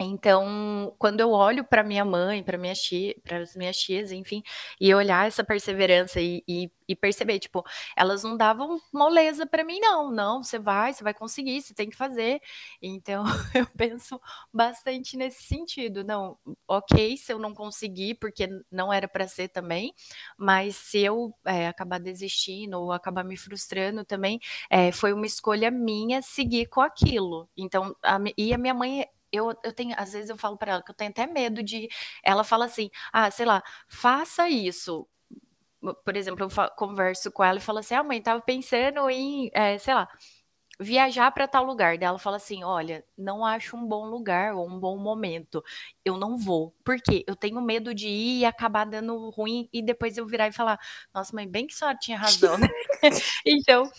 então, 0.00 0.94
quando 0.98 1.20
eu 1.20 1.30
olho 1.30 1.64
pra 1.64 1.82
minha 1.84 2.04
mãe, 2.04 2.42
pra 2.42 2.58
minha 2.58 2.74
para 3.22 3.38
as 3.38 3.54
minhas 3.56 3.76
tias, 3.78 4.12
enfim, 4.12 4.42
e 4.80 4.92
olhar 4.94 5.26
essa 5.26 5.44
perseverança 5.44 6.20
e 6.20 6.42
e 6.48 6.70
e 6.86 6.94
perceber, 6.94 7.38
tipo, 7.38 7.64
elas 7.96 8.22
não 8.22 8.36
davam 8.36 8.78
moleza 8.92 9.46
pra 9.46 9.64
mim 9.64 9.80
não, 9.80 10.10
"Não, 10.10 10.42
você 10.42 10.58
vai, 10.58 10.92
você 10.92 11.02
vai 11.02 11.14
conseguir, 11.14 11.62
você 11.62 11.72
tem 11.72 11.88
que 11.88 11.96
fazer". 11.96 12.40
Então 12.82 13.24
eu 13.56 13.66
penso 13.76 14.20
bastante 14.52 15.16
nesse 15.16 15.42
sentido, 15.44 16.04
"Não, 16.04 16.36
ok, 16.68 17.16
se 17.16 17.32
eu 17.32 17.38
não 17.38 17.54
conseguir, 17.54 18.16
porque 18.16 18.46
não 18.70 18.92
era 18.92 19.08
pra 19.08 19.26
ser 19.26 19.48
também, 19.48 19.94
mas 20.36 20.76
se 20.76 20.98
eu, 21.00 21.34
eh, 21.46 21.68
acabar 21.68 21.98
desistindo 22.00 22.74
ou 22.80 22.92
acabar 22.92 23.24
me 23.24 23.36
frustrando 23.36 24.04
também, 24.04 24.38
eh, 24.70 24.92
foi 24.92 25.12
uma 25.12 25.26
escolha 25.26 25.70
minha 25.70 26.20
seguir 26.22 26.66
com 26.66 26.80
aquilo". 26.82 27.48
Então 27.56 27.94
a 28.02 28.18
e 28.36 28.52
a 28.52 28.58
minha 28.58 28.74
mãe 28.74 29.06
eu 29.34 29.54
eu 29.64 29.72
tenho 29.72 29.94
às 29.98 30.12
vezes 30.12 30.30
eu 30.30 30.38
falo 30.38 30.56
pra 30.58 30.72
ela 30.72 30.82
que 30.84 30.90
eu 30.90 30.94
tenho 30.96 31.10
até 31.10 31.26
medo 31.26 31.62
de 31.62 31.88
ela 32.24 32.44
fala 32.44 32.66
assim: 32.66 32.90
"Ah, 33.12 33.30
sei 33.30 33.46
lá, 33.46 33.62
faça 33.88 34.48
isso". 34.48 35.08
Por 36.04 36.16
exemplo, 36.16 36.44
eu 36.46 36.50
converso 36.76 37.30
com 37.32 37.44
ela 37.44 37.58
e 37.58 37.60
falo 37.62 37.78
assim: 37.80 37.94
"Ah, 37.94 38.02
mãe, 38.04 38.18
estava 38.18 38.40
pensando 38.40 39.08
em, 39.10 39.50
eh, 39.54 39.78
sei 39.78 39.94
lá, 39.94 40.08
viajar 40.80 41.30
pra 41.32 41.48
tal 41.48 41.64
lugar", 41.64 41.98
daí 41.98 42.08
ela 42.08 42.18
fala 42.18 42.36
assim: 42.38 42.64
"Olha, 42.64 43.04
não 43.18 43.44
acho 43.44 43.76
um 43.76 43.86
bom 43.86 44.06
lugar 44.06 44.54
ou 44.54 44.68
um 44.68 44.78
bom 44.80 44.98
momento, 44.98 45.62
eu 46.04 46.16
não 46.18 46.38
vou". 46.38 46.74
Por 46.84 46.96
quê? 47.02 47.24
Eu 47.28 47.36
tenho 47.36 47.60
medo 47.62 47.94
de 47.94 48.08
ir 48.08 48.40
e 48.40 48.44
acabar 48.46 48.86
dando 48.86 49.30
ruim 49.30 49.68
e 49.72 49.82
depois 49.82 50.18
eu 50.18 50.26
virar 50.26 50.48
e 50.48 50.52
falar: 50.52 50.78
"Nossa, 51.14 51.34
mãe, 51.36 51.48
bem 51.48 51.66
que 51.66 51.74
a 51.74 51.78
senhora 51.78 51.98
tinha 52.00 52.18
razão, 52.18 52.58
né". 52.58 52.68
Então, 53.46 53.90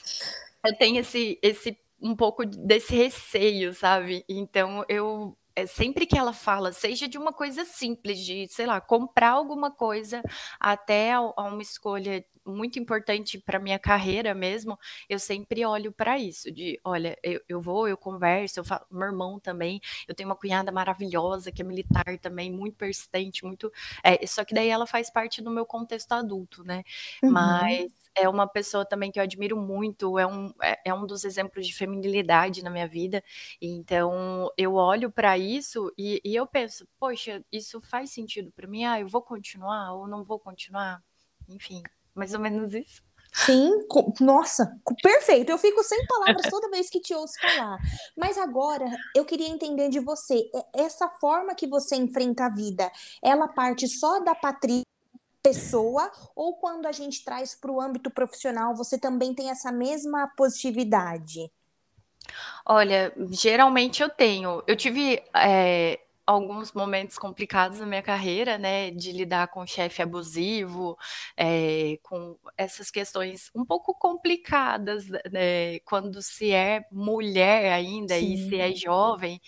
eu 0.66 0.78
tenho 0.78 1.00
esse 1.00 1.40
esse 1.44 1.78
um 2.06 2.16
pouco 2.16 2.46
desse 2.46 2.96
receio, 2.96 3.74
sabe? 3.74 4.26
Então 4.30 4.86
eu 4.90 5.38
eh, 5.56 5.68
sempre 5.68 6.06
que 6.08 6.18
ela 6.18 6.34
fala, 6.34 6.74
seja 6.74 7.08
de 7.08 7.18
uma 7.18 7.34
coisa 7.34 7.66
simples, 7.66 8.20
de, 8.20 8.48
sei 8.50 8.68
lá, 8.68 8.82
comprar 8.82 9.32
alguma 9.32 9.72
coisa, 9.72 10.22
até 10.60 11.14
a 11.14 11.20
a 11.38 11.44
uma 11.46 11.62
escolha 11.64 12.26
muito 12.48 12.78
importante 12.80 13.40
pra 13.40 13.60
minha 13.60 13.80
carreira 13.80 14.34
mesmo, 14.36 14.78
eu 15.10 15.18
sempre 15.20 15.66
olho 15.66 15.92
pra 15.92 16.20
isso, 16.20 16.52
de: 16.52 16.80
"Olha, 16.86 17.18
eu 17.24 17.42
eu 17.50 17.62
vou, 17.62 17.88
eu 17.88 17.98
converso, 17.98 18.60
eu 18.60 18.66
falo" 18.66 18.86
meu 18.92 19.08
irmão 19.08 19.40
também, 19.40 19.82
eu 20.08 20.14
tenho 20.16 20.30
uma 20.30 20.36
cunhada 20.36 20.72
maravilhosa 20.72 21.52
que 21.52 21.62
é 21.64 21.66
militar 21.66 22.06
também, 22.22 22.52
muito 22.52 22.78
persistente, 22.78 23.44
muito 23.46 23.72
eh, 24.04 24.28
só 24.28 24.46
que 24.46 24.54
daí 24.54 24.70
ela 24.70 24.86
faz 24.88 25.10
parte 25.12 25.42
do 25.42 25.52
meu 25.52 25.66
contexto 25.66 26.12
adulto, 26.14 26.64
né, 26.64 26.84
Uhum. 27.24 27.68
mas 27.68 27.92
é 28.16 28.28
uma 28.30 28.48
pessoa 28.48 28.86
também 28.86 29.12
que 29.12 29.20
eu 29.20 29.24
admiro 29.24 29.58
muito, 29.58 30.18
é 30.20 30.26
um 30.28 30.52
é 30.62 30.80
é 30.86 30.94
um 30.94 31.06
dos 31.06 31.24
exemplos 31.26 31.68
de 31.68 31.74
feminilidade 31.76 32.64
na 32.64 32.70
minha 32.70 32.88
vida, 32.88 33.24
então 33.62 34.50
eu 34.58 34.76
olho 34.76 35.12
pra 35.12 35.38
isso 35.38 35.92
e 35.98 36.22
e 36.24 36.36
eu 36.36 36.48
penso: 36.48 36.88
"Poxa, 37.00 37.44
isso 37.52 37.80
faz 37.82 38.12
sentido 38.12 38.52
pra 38.52 38.68
mim? 38.68 38.86
Ah, 38.86 39.00
eu 39.00 39.08
vou 39.08 39.22
continuar 39.22 39.94
ou 39.94 40.08
não 40.08 40.24
vou 40.24 40.40
continuar?". 40.40 41.02
Enfim, 41.48 41.88
mais 42.16 42.34
ou 42.34 42.40
menos 42.40 42.74
isso. 42.74 43.02
Sim, 43.34 43.70
nossa, 44.22 44.80
perfeito, 45.02 45.50
eu 45.52 45.58
fico 45.58 45.84
sem 45.84 46.06
palavras 46.06 46.48
toda 46.50 46.70
vez 46.70 46.90
que 46.90 47.02
te 47.02 47.14
ouço 47.14 47.40
falar. 47.42 47.78
Mas 48.18 48.38
agora 48.38 48.86
eu 49.14 49.26
queria 49.26 49.50
entender 49.50 49.90
de 49.90 50.00
você, 50.00 50.50
essa 50.74 51.10
forma 51.10 51.54
que 51.54 51.68
você 51.68 51.96
enfrenta 51.98 52.46
a 52.46 52.50
vida, 52.50 52.90
ela 53.22 53.48
parte 53.50 53.88
só 53.90 54.22
da 54.22 54.34
Patri 54.34 54.84
pessoa 55.46 56.12
ou 56.36 56.56
quando 56.56 56.88
a 56.88 56.92
gente 56.92 57.24
traz 57.24 57.54
para 57.54 57.72
o 57.72 57.80
âmbito 57.80 58.10
profissional, 58.10 58.76
você 58.76 58.98
também 58.98 59.32
tem 59.32 59.52
essa 59.52 59.72
mesma 59.72 60.28
positividade? 60.36 61.52
Olha, 62.66 63.14
geralmente 63.30 64.02
eu 64.02 64.10
tenho. 64.10 64.64
Eu 64.66 64.76
tive, 64.76 65.22
eh, 65.36 66.00
alguns 66.28 66.72
momentos 66.74 67.18
complicados 67.20 67.80
na 67.80 67.86
minha 67.86 68.02
carreira, 68.02 68.58
né, 68.58 68.92
de 68.92 69.12
lidar 69.12 69.48
com 69.50 69.66
chefe 69.68 70.02
abusivo, 70.02 70.98
eh, 71.38 71.98
com 72.04 72.38
essas 72.58 72.90
questões 72.92 73.50
um 73.56 73.66
pouco 73.66 73.94
complicadas, 73.94 75.08
né, 75.32 75.80
quando 75.86 76.22
se 76.22 76.52
é 76.52 76.82
mulher 76.92 77.72
ainda 77.74 78.18
e 78.20 78.38
se 78.38 78.56
Sim. 78.56 78.60
é 78.60 78.74
jovem, 78.76 79.40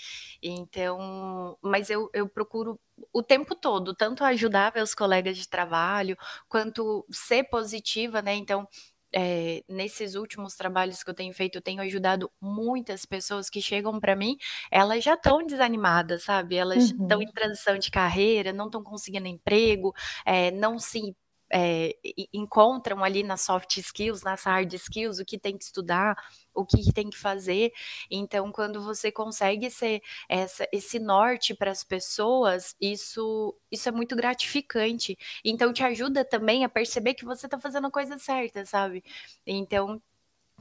então 0.42 1.58
mas 1.62 1.90
eu 1.90 2.10
eu 2.14 2.28
procuro 2.30 2.80
o 3.14 3.22
tempo 3.24 3.56
todo, 3.56 3.94
tanto 3.96 4.24
ajudar 4.24 4.74
meus 4.76 4.96
colegas 4.96 5.38
de 5.38 5.48
trabalho, 5.48 6.18
quanto 6.50 7.06
ser 7.12 7.44
positiva, 7.46 8.22
né, 8.22 8.36
então, 8.36 8.68
eh, 9.14 9.64
nesses 9.70 10.16
últimos 10.16 10.56
trabalhos 10.56 11.04
que 11.04 11.10
eu 11.10 11.14
tenho 11.16 11.34
feito, 11.34 11.58
eu 11.58 11.62
tenho 11.62 11.82
ajudado 11.82 12.32
muitas 12.42 13.06
pessoas 13.06 13.50
que 13.50 13.62
chegam 13.62 14.00
pra 14.00 14.16
mim, 14.16 14.38
elas 14.72 15.04
já 15.04 15.14
estão 15.16 15.46
desanimadas, 15.46 16.24
sabe, 16.24 16.56
elas 16.56 16.92
estão 16.92 17.22
em 17.22 17.26
Uhum. 17.26 17.34
transição 17.34 17.78
de 17.78 17.92
carreira, 17.92 18.54
não 18.54 18.66
estão 18.68 18.84
conseguindo 18.84 19.28
emprego, 19.28 19.94
eh, 20.26 20.52
não 20.52 20.80
se, 20.80 21.16
e 21.54 22.28
encontram 22.34 23.04
ali 23.04 23.24
nas 23.24 23.42
soft 23.42 23.78
skills, 23.78 24.24
nas 24.24 24.44
hard 24.44 24.74
skills, 24.74 25.20
o 25.20 25.26
que 25.26 25.38
tem 25.40 25.58
que 25.58 25.64
estudar, 25.66 26.16
o 26.54 26.66
que 26.66 26.92
tem 26.94 27.10
que 27.10 27.18
fazer, 27.18 27.72
então 28.12 28.52
quando 28.52 28.82
você 28.84 29.12
consegue 29.12 29.70
ser 29.70 30.02
essa 30.30 30.68
esse 30.72 31.00
norte 31.00 31.54
para 31.54 31.72
as 31.72 31.84
pessoas, 31.84 32.76
isso 32.82 33.56
isso 33.72 33.88
é 33.90 33.92
muito 33.92 34.16
gratificante, 34.16 35.18
então 35.44 35.72
te 35.74 35.84
ajuda 35.84 36.26
também 36.26 36.64
a 36.66 36.70
perceber 36.70 37.14
que 37.14 37.26
você 37.26 37.48
tá 37.48 37.60
fazendo 37.60 37.88
a 37.88 37.92
coisa 37.92 38.18
certa, 38.18 38.66
sabe. 38.66 39.04
Então, 39.46 40.02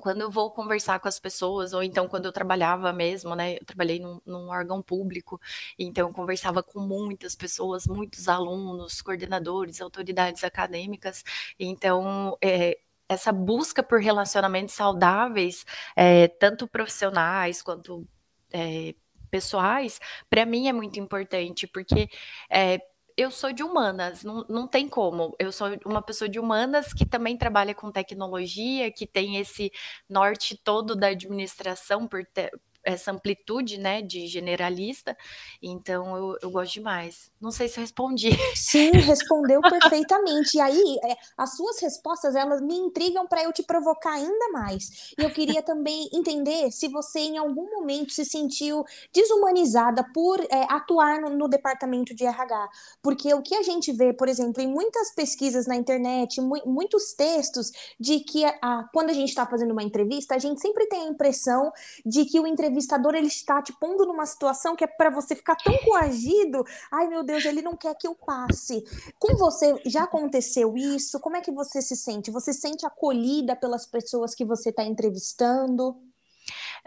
quando 0.00 0.20
eu 0.22 0.30
vou 0.30 0.50
conversar 0.50 1.00
com 1.00 1.08
as 1.08 1.18
pessoas 1.18 1.72
ou 1.72 1.82
então 1.82 2.08
quando 2.08 2.26
eu 2.26 2.32
trabalhava 2.32 2.92
mesmo, 2.92 3.34
né, 3.34 3.56
eu 3.56 3.64
trabalhei 3.64 3.98
num 4.00 4.20
num 4.26 4.48
órgão 4.50 4.82
público, 4.82 5.40
então 5.78 6.08
eu 6.08 6.14
conversava 6.14 6.62
com 6.62 6.80
muitas 6.80 7.34
pessoas, 7.34 7.86
muitos 7.86 8.28
alunos, 8.28 9.00
coordenadores, 9.02 9.80
autoridades 9.80 10.44
acadêmicas, 10.44 11.24
então, 11.58 12.36
eh, 12.42 12.78
essa 13.08 13.32
busca 13.32 13.82
por 13.82 14.00
relacionamentos 14.00 14.74
saudáveis, 14.74 15.64
eh, 15.96 16.28
tanto 16.28 16.66
profissionais 16.68 17.62
quanto, 17.62 18.06
eh, 18.52 18.94
pessoais, 19.30 20.00
pra 20.30 20.44
mim 20.46 20.68
é 20.68 20.72
muito 20.72 20.98
importante, 21.00 21.66
porque, 21.66 22.08
eh, 22.50 22.78
eu 23.16 23.30
sou 23.30 23.52
de 23.52 23.62
humanas, 23.62 24.22
não 24.24 24.44
não 24.48 24.66
tem 24.68 24.88
como, 24.88 25.34
eu 25.38 25.50
sou 25.52 25.68
uma 25.86 26.02
pessoa 26.02 26.28
de 26.28 26.38
humanas 26.38 26.92
que 26.92 27.06
também 27.06 27.36
trabalha 27.36 27.74
com 27.74 27.90
tecnologia, 27.92 28.90
que 28.92 29.06
tem 29.06 29.36
esse 29.38 29.72
norte 30.08 30.56
todo 30.62 30.94
da 30.96 31.08
administração 31.08 32.06
por 32.08 32.24
te 32.24 32.50
essa 32.86 33.10
amplitude, 33.10 33.78
né, 33.78 34.00
de 34.00 34.28
generalista, 34.28 35.16
então 35.60 36.16
eu, 36.16 36.38
eu 36.40 36.50
gosto 36.50 36.74
demais. 36.74 37.30
Não 37.40 37.50
sei 37.50 37.68
se 37.68 37.78
eu 37.78 37.82
respondi. 37.82 38.30
Sim, 38.54 38.90
respondeu 38.92 39.60
perfeitamente. 39.60 40.56
E 40.56 40.60
aí, 40.60 40.98
é, 41.04 41.16
as 41.36 41.56
suas 41.56 41.80
respostas, 41.80 42.36
elas 42.36 42.62
me 42.62 42.76
intrigam 42.76 43.26
para 43.26 43.42
eu 43.42 43.52
te 43.52 43.62
provocar 43.62 44.12
ainda 44.12 44.48
mais. 44.52 45.12
E 45.18 45.22
eu 45.22 45.30
queria 45.30 45.62
também 45.62 46.08
entender 46.12 46.70
se 46.70 46.88
você 46.88 47.18
em 47.18 47.36
algum 47.36 47.68
momento 47.70 48.12
se 48.12 48.24
sentiu 48.24 48.84
desumanizada 49.12 50.04
por 50.14 50.40
é, 50.40 50.66
atuar 50.68 51.20
no, 51.20 51.30
no, 51.30 51.48
departamento 51.48 52.14
de 52.14 52.24
RH. 52.24 52.68
Porque 53.02 53.34
o 53.34 53.42
que 53.42 53.56
a 53.56 53.62
gente 53.62 53.92
vê, 53.92 54.12
por 54.12 54.28
exemplo, 54.28 54.62
em 54.62 54.68
muitas 54.68 55.12
pesquisas 55.12 55.66
na 55.66 55.74
internet, 55.74 56.40
mu 56.40 56.56
muitos 56.64 57.12
textos, 57.14 57.72
de 57.98 58.20
que 58.20 58.44
a, 58.44 58.56
a, 58.62 58.88
quando 58.92 59.10
a 59.10 59.12
gente 59.12 59.28
está 59.28 59.44
fazendo 59.44 59.72
uma 59.72 59.82
entrevista, 59.82 60.34
a 60.34 60.38
gente 60.38 60.60
sempre 60.60 60.86
tem 60.86 61.02
a 61.02 61.10
impressão 61.10 61.72
de 62.04 62.24
que 62.24 62.38
o 62.38 62.46
entrevistador 62.76 63.14
ele 63.14 63.26
está 63.26 63.62
te 63.62 63.72
pondo 63.72 64.04
numa 64.04 64.26
situação 64.26 64.76
que 64.76 64.84
é 64.84 64.86
para 64.86 65.10
você 65.10 65.34
ficar 65.34 65.56
tão 65.56 65.76
coagido. 65.78 66.64
Ai, 66.92 67.08
meu 67.08 67.22
Deus, 67.22 67.44
ele 67.44 67.62
não 67.62 67.76
quer 67.76 67.94
que 67.94 68.06
eu 68.06 68.14
passe. 68.14 68.84
Com 69.18 69.34
você, 69.36 69.80
já 69.86 70.04
aconteceu 70.04 70.76
isso? 70.76 71.18
Como 71.20 71.36
é 71.36 71.40
que 71.40 71.50
você 71.50 71.80
se 71.80 71.96
sente? 71.96 72.30
Você 72.30 72.52
se 72.52 72.60
sente 72.60 72.86
acolhida 72.86 73.56
pelas 73.56 73.86
pessoas 73.86 74.34
que 74.34 74.44
você 74.44 74.68
está 74.68 74.84
entrevistando? 74.84 75.96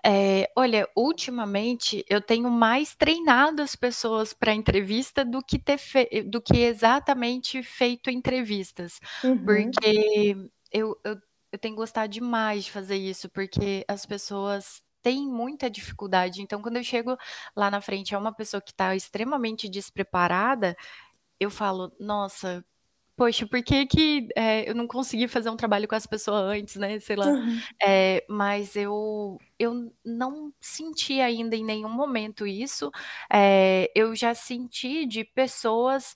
É, 0.06 0.50
olha, 0.56 0.88
ultimamente 0.96 2.06
eu 2.08 2.22
tenho 2.22 2.50
mais 2.50 2.96
treinado 2.96 3.62
as 3.62 3.76
pessoas 3.76 4.32
para 4.32 4.54
entrevista 4.54 5.26
do 5.26 5.44
que 5.44 5.60
ter 5.60 5.78
fe... 5.78 6.24
do 6.24 6.42
que 6.42 6.58
exatamente 6.58 7.62
feito 7.62 8.10
entrevistas, 8.10 9.02
uhum. 9.22 9.44
porque 9.44 10.38
eu, 10.72 10.98
eu, 11.04 11.18
eu 11.52 11.60
tenho 11.60 11.76
gostado 11.76 12.08
demais 12.08 12.66
de 12.66 12.72
fazer 12.72 12.96
isso, 12.96 13.28
porque 13.28 13.84
as 13.90 14.06
pessoas 14.06 14.82
têm 15.02 15.28
muita 15.28 15.70
dificuldade. 15.70 16.42
Então, 16.42 16.62
quando 16.62 16.78
eu 16.78 16.84
chego 16.84 17.18
lá 17.56 17.72
na 17.72 17.82
frente 17.82 18.14
é 18.14 18.18
uma 18.18 18.34
pessoa 18.34 18.62
que 18.62 18.72
está 18.72 18.96
extremamente 18.96 19.70
despreparada, 19.70 20.76
eu 21.40 21.50
falo, 21.50 21.92
nossa, 22.00 22.64
poxa, 23.20 23.46
por 23.46 23.62
que 23.62 23.86
que 23.86 24.30
é, 24.36 24.70
eu 24.70 24.74
não 24.74 24.88
consegui 24.88 25.28
fazer 25.28 25.50
um 25.50 25.58
trabalho 25.58 25.88
com 25.90 25.96
essa 25.96 26.08
pessoa 26.08 26.40
antes, 26.40 26.78
né? 26.78 27.00
Sei 27.00 27.18
lá. 27.18 27.28
Uhum. 27.28 27.60
É, 27.86 28.26
mas 28.30 28.78
eu, 28.78 29.38
eu 29.60 29.94
não 30.06 30.54
senti 30.60 31.20
ainda 31.20 31.56
em 31.56 31.64
nenhum 31.66 31.90
momento 31.90 32.48
isso. 32.48 32.90
É, 33.32 33.92
eu 33.94 34.16
já 34.16 34.34
senti 34.34 35.06
de 35.06 35.26
pessoas 35.26 36.14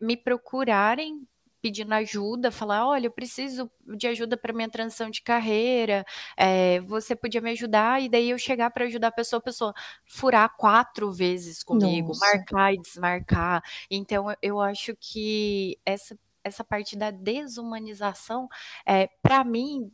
me 0.00 0.16
procurarem 0.16 1.26
pedindo 1.60 1.92
ajuda, 1.94 2.50
falar, 2.50 2.86
olha, 2.86 3.06
eu 3.06 3.10
preciso 3.10 3.70
de 3.96 4.06
ajuda 4.06 4.36
para 4.36 4.52
minha 4.52 4.68
transição 4.70 5.10
de 5.10 5.22
carreira, 5.22 6.04
é, 6.36 6.80
você 6.80 7.16
podia 7.16 7.40
me 7.40 7.50
ajudar, 7.50 8.00
e 8.02 8.08
daí 8.08 8.30
eu 8.30 8.38
chegar 8.38 8.70
para 8.70 8.84
ajudar 8.84 9.08
a 9.08 9.12
pessoa, 9.12 9.38
a 9.38 9.42
pessoa 9.42 9.74
furar 10.06 10.54
quatro 10.56 11.10
vezes 11.12 11.62
comigo, 11.62 12.08
Nossa. 12.08 12.26
marcar 12.36 12.74
e 12.74 12.78
desmarcar. 12.78 13.62
Então, 13.90 14.26
eu 14.42 14.60
acho 14.60 14.94
que 15.00 15.78
essa 15.84 16.18
essa 16.44 16.64
parte 16.64 16.96
da 16.96 17.10
desumanização, 17.10 18.48
é, 18.86 19.08
para 19.22 19.44
mim, 19.44 19.92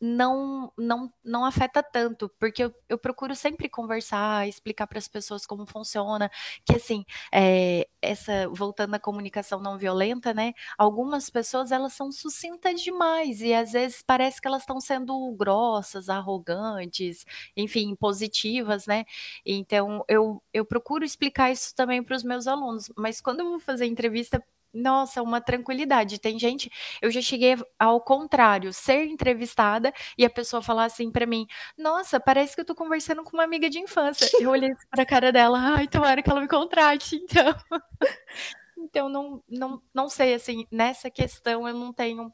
não 0.00 0.72
não 0.76 1.10
não 1.24 1.44
afeta 1.44 1.82
tanto, 1.82 2.28
porque 2.38 2.64
eu, 2.64 2.74
eu 2.88 2.98
procuro 2.98 3.34
sempre 3.34 3.68
conversar, 3.68 4.46
explicar 4.48 4.86
para 4.86 4.98
as 4.98 5.08
pessoas 5.08 5.46
como 5.46 5.66
funciona, 5.66 6.30
que 6.66 6.76
assim, 6.76 7.04
é, 7.32 7.86
essa 8.02 8.48
voltando 8.50 8.94
à 8.94 8.98
comunicação 9.00 9.60
não 9.60 9.78
violenta, 9.78 10.34
né? 10.34 10.52
Algumas 10.78 11.30
pessoas 11.30 11.72
elas 11.72 11.94
são 11.94 12.12
sucintas 12.12 12.82
demais 12.82 13.40
e 13.40 13.54
às 13.54 13.72
vezes 13.72 14.02
parece 14.06 14.40
que 14.40 14.48
elas 14.48 14.62
estão 14.62 14.80
sendo 14.80 15.32
grossas, 15.36 16.08
arrogantes, 16.08 17.24
enfim, 17.56 17.94
positivas, 17.96 18.86
né? 18.86 19.04
Então 19.44 20.04
eu 20.08 20.42
eu 20.52 20.64
procuro 20.64 21.04
explicar 21.04 21.50
isso 21.50 21.74
também 21.74 22.02
para 22.02 22.16
os 22.16 22.22
meus 22.24 22.46
alunos, 22.46 22.90
mas 22.96 23.20
quando 23.20 23.40
eu 23.40 23.50
vou 23.50 23.60
fazer 23.60 23.86
entrevista 23.86 24.42
nossa, 24.72 25.22
uma 25.22 25.40
tranquilidade. 25.40 26.18
Tem 26.20 26.38
gente, 26.38 26.70
eu 27.02 27.10
já 27.10 27.20
cheguei 27.20 27.56
ao 27.78 28.00
contrário, 28.00 28.72
ser 28.72 29.06
entrevistada 29.06 29.92
e 30.18 30.24
a 30.24 30.30
pessoa 30.30 30.62
falar 30.62 30.84
assim 30.86 31.10
para 31.10 31.26
mim: 31.26 31.46
"Nossa, 31.78 32.20
parece 32.20 32.54
que 32.54 32.60
eu 32.62 32.64
tô 32.66 32.74
conversando 32.74 33.22
com 33.24 33.36
uma 33.36 33.44
amiga 33.44 33.68
de 33.70 33.78
infância". 33.78 34.30
Eu 34.38 34.50
olhei 34.50 34.70
para 34.90 35.02
a 35.02 35.06
cara 35.06 35.32
dela: 35.32 35.58
"Ai, 35.76 35.88
tomara 35.88 36.22
que 36.22 36.30
ela 36.30 36.40
me 36.40 36.48
contrate". 36.48 37.16
Então, 37.16 37.54
então 38.78 39.08
não 39.08 39.42
não 39.48 39.82
não 39.94 40.08
sei 40.08 40.34
assim, 40.34 40.66
nessa 40.70 41.10
questão 41.10 41.68
eu 41.68 41.74
não 41.74 41.92
tenho 41.92 42.32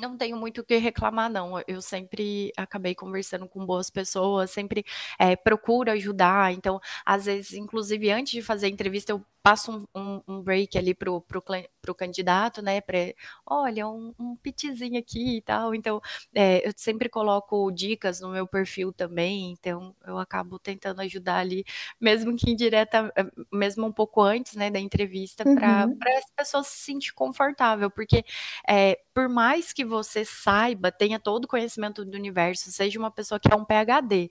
não 0.00 0.16
tenho 0.16 0.36
muito 0.36 0.60
o 0.60 0.64
que 0.64 0.76
reclamar, 0.76 1.30
não. 1.30 1.60
Eu 1.66 1.80
sempre 1.82 2.52
acabei 2.56 2.94
conversando 2.94 3.48
com 3.48 3.64
boas 3.64 3.90
pessoas, 3.90 4.50
sempre 4.50 4.84
é, 5.18 5.36
procuro 5.36 5.90
ajudar. 5.92 6.52
Então, 6.52 6.80
às 7.04 7.26
vezes, 7.26 7.52
inclusive, 7.54 8.10
antes 8.10 8.32
de 8.32 8.42
fazer 8.42 8.66
a 8.66 8.70
entrevista, 8.70 9.12
eu 9.12 9.24
passo 9.48 9.72
um, 9.94 10.00
um, 10.00 10.22
um 10.28 10.42
break 10.42 10.76
ali 10.76 10.94
pro, 10.94 11.22
pro, 11.22 11.42
pro 11.80 11.94
candidato, 11.94 12.60
né? 12.60 12.82
Pra, 12.82 12.98
olha, 13.46 13.88
um, 13.88 14.14
um 14.18 14.36
pitzinho 14.36 14.98
aqui 14.98 15.36
e 15.38 15.40
tal. 15.40 15.74
Então, 15.74 16.00
é, 16.34 16.66
eu 16.68 16.72
sempre 16.76 17.08
coloco 17.08 17.70
dicas 17.70 18.20
no 18.20 18.28
meu 18.28 18.46
perfil 18.46 18.92
também. 18.92 19.52
Então, 19.52 19.94
eu 20.06 20.18
acabo 20.18 20.58
tentando 20.58 21.00
ajudar 21.00 21.38
ali, 21.38 21.64
mesmo 22.00 22.36
que 22.36 22.50
indireta, 22.50 23.10
eh, 23.16 23.26
mesmo 23.50 23.86
um 23.86 23.92
pouco 23.92 24.20
antes, 24.20 24.54
né, 24.54 24.70
da 24.70 24.78
entrevista, 24.78 25.44
para 25.44 25.86
uhum. 25.86 25.98
as 26.18 26.30
pessoas 26.36 26.66
se 26.66 26.78
sentir 26.84 27.14
confortável. 27.14 27.90
Porque, 27.90 28.24
é, 28.68 28.98
por 29.14 29.28
mais 29.28 29.72
que 29.72 29.84
você 29.88 30.24
saiba, 30.24 30.92
tenha 30.92 31.18
todo 31.18 31.46
o 31.46 31.48
conhecimento 31.48 32.04
do 32.04 32.16
universo, 32.16 32.70
seja 32.70 32.98
uma 32.98 33.10
pessoa 33.10 33.40
que 33.40 33.52
é 33.52 33.56
um 33.56 33.64
PhD, 33.64 34.30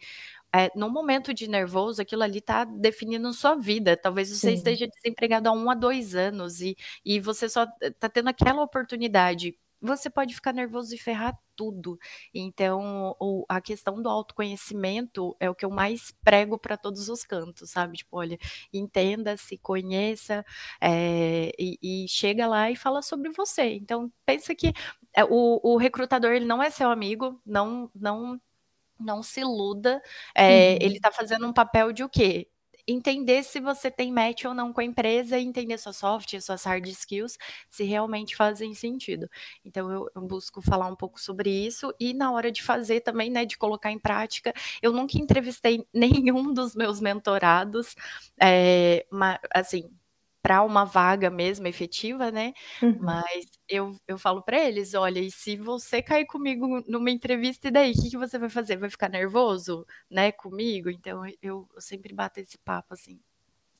é, 0.53 0.71
no 0.75 0.89
momento 0.89 1.33
de 1.33 1.47
nervoso, 1.47 2.01
aquilo 2.01 2.23
ali 2.23 2.39
está 2.39 2.63
definindo 2.63 3.31
sua 3.33 3.55
vida. 3.55 3.97
Talvez 3.97 4.29
você 4.29 4.49
Sim. 4.51 4.53
esteja 4.53 4.87
desempregado 4.87 5.49
há 5.49 5.51
um 5.51 5.69
a 5.69 5.75
dois 5.75 6.15
anos 6.15 6.61
e, 6.61 6.75
e 7.03 7.19
você 7.19 7.49
só 7.49 7.65
está 7.81 8.09
tendo 8.09 8.29
aquela 8.29 8.61
oportunidade. 8.63 9.57
Você 9.81 10.09
pode 10.09 10.33
ficar 10.33 10.53
nervoso 10.53 10.93
e 10.93 10.97
ferrar 10.97 11.37
tudo. 11.55 11.97
Então, 12.33 13.15
o, 13.19 13.45
a 13.49 13.61
questão 13.61 14.01
do 14.01 14.09
autoconhecimento 14.09 15.35
é 15.39 15.49
o 15.49 15.55
que 15.55 15.65
eu 15.65 15.69
mais 15.69 16.13
prego 16.23 16.57
para 16.57 16.77
todos 16.77 17.09
os 17.09 17.23
cantos, 17.23 17.71
sabe? 17.71 17.97
Tipo, 17.97 18.17
olha, 18.17 18.37
entenda, 18.73 19.37
se 19.37 19.57
conheça 19.57 20.45
é, 20.81 21.51
e, 21.59 21.77
e, 21.81 22.07
chega 22.07 22.47
lá 22.47 22.71
e 22.71 22.75
fala 22.75 23.01
sobre 23.01 23.29
você. 23.31 23.75
Então, 23.75 24.11
pensa 24.25 24.55
que 24.55 24.73
é, 25.15 25.23
o, 25.25 25.59
o 25.63 25.77
recrutador 25.77 26.31
ele 26.31 26.45
não 26.45 26.61
é 26.61 26.69
seu 26.69 26.89
amigo, 26.89 27.41
não, 27.45 27.89
não 27.95 28.39
não 28.99 29.21
se 29.21 29.41
iluda. 29.41 30.01
É, 30.35 30.71
uhum. 30.71 30.77
Ele 30.81 30.95
está 30.97 31.11
fazendo 31.11 31.45
um 31.47 31.53
papel 31.53 31.91
de 31.93 32.03
o 32.03 32.09
quê? 32.09 32.47
Entender 32.87 33.43
se 33.43 33.59
você 33.59 33.91
tem 33.91 34.11
match 34.11 34.45
ou 34.45 34.53
não 34.53 34.71
com 34.71 34.79
a 34.81 34.83
empresa, 34.83 35.39
entender 35.39 35.77
suas 35.77 35.97
soft, 35.97 36.39
suas 36.39 36.63
hard 36.63 36.87
skills, 36.87 37.37
se 37.69 37.83
realmente 37.83 38.35
fazem 38.35 38.73
sentido. 38.73 39.29
Então 39.65 39.91
eu, 39.91 40.09
eu, 40.15 40.21
busco 40.21 40.61
falar 40.61 40.87
um 40.87 40.95
pouco 40.95 41.19
sobre 41.19 41.49
isso 41.49 41.93
e 41.99 42.13
na 42.13 42.31
hora 42.31 42.51
de 42.51 42.63
fazer 42.63 43.01
também, 43.01 43.29
né, 43.29 43.45
de 43.45 43.57
colocar 43.57 43.91
em 43.91 43.99
prática, 43.99 44.53
eu 44.81 44.91
nunca 44.93 45.17
entrevistei 45.17 45.85
nenhum 45.93 46.53
dos 46.53 46.75
meus 46.75 47.01
mentorados, 47.01 47.95
é, 48.41 49.05
assim, 49.53 49.89
para 50.41 50.63
uma 50.63 50.85
vaga 50.85 51.29
mesmo 51.29 51.67
efetiva, 51.67 52.31
né? 52.31 52.53
Uhum. 52.81 52.97
Mas 52.99 53.45
eu, 53.67 53.95
eu 54.07 54.17
falo 54.17 54.41
para 54.43 54.59
eles, 54.59 54.93
olha, 54.93 55.19
e 55.19 55.31
se 55.31 55.55
você 55.55 56.01
cair 56.01 56.25
comigo 56.25 56.83
numa 56.87 57.11
entrevista, 57.11 57.67
e 57.67 57.71
daí, 57.71 57.91
o 57.91 57.95
que, 57.95 58.09
que 58.11 58.17
você 58.17 58.39
vai 58.39 58.49
fazer? 58.49 58.77
Vai 58.77 58.89
ficar 58.89 59.09
nervoso, 59.09 59.85
né, 60.09 60.31
comigo? 60.31 60.89
Então 60.89 61.25
eu, 61.41 61.67
eu 61.73 61.81
sempre 61.81 62.13
bato 62.13 62.39
esse 62.39 62.57
papo, 62.59 62.93
assim, 62.93 63.19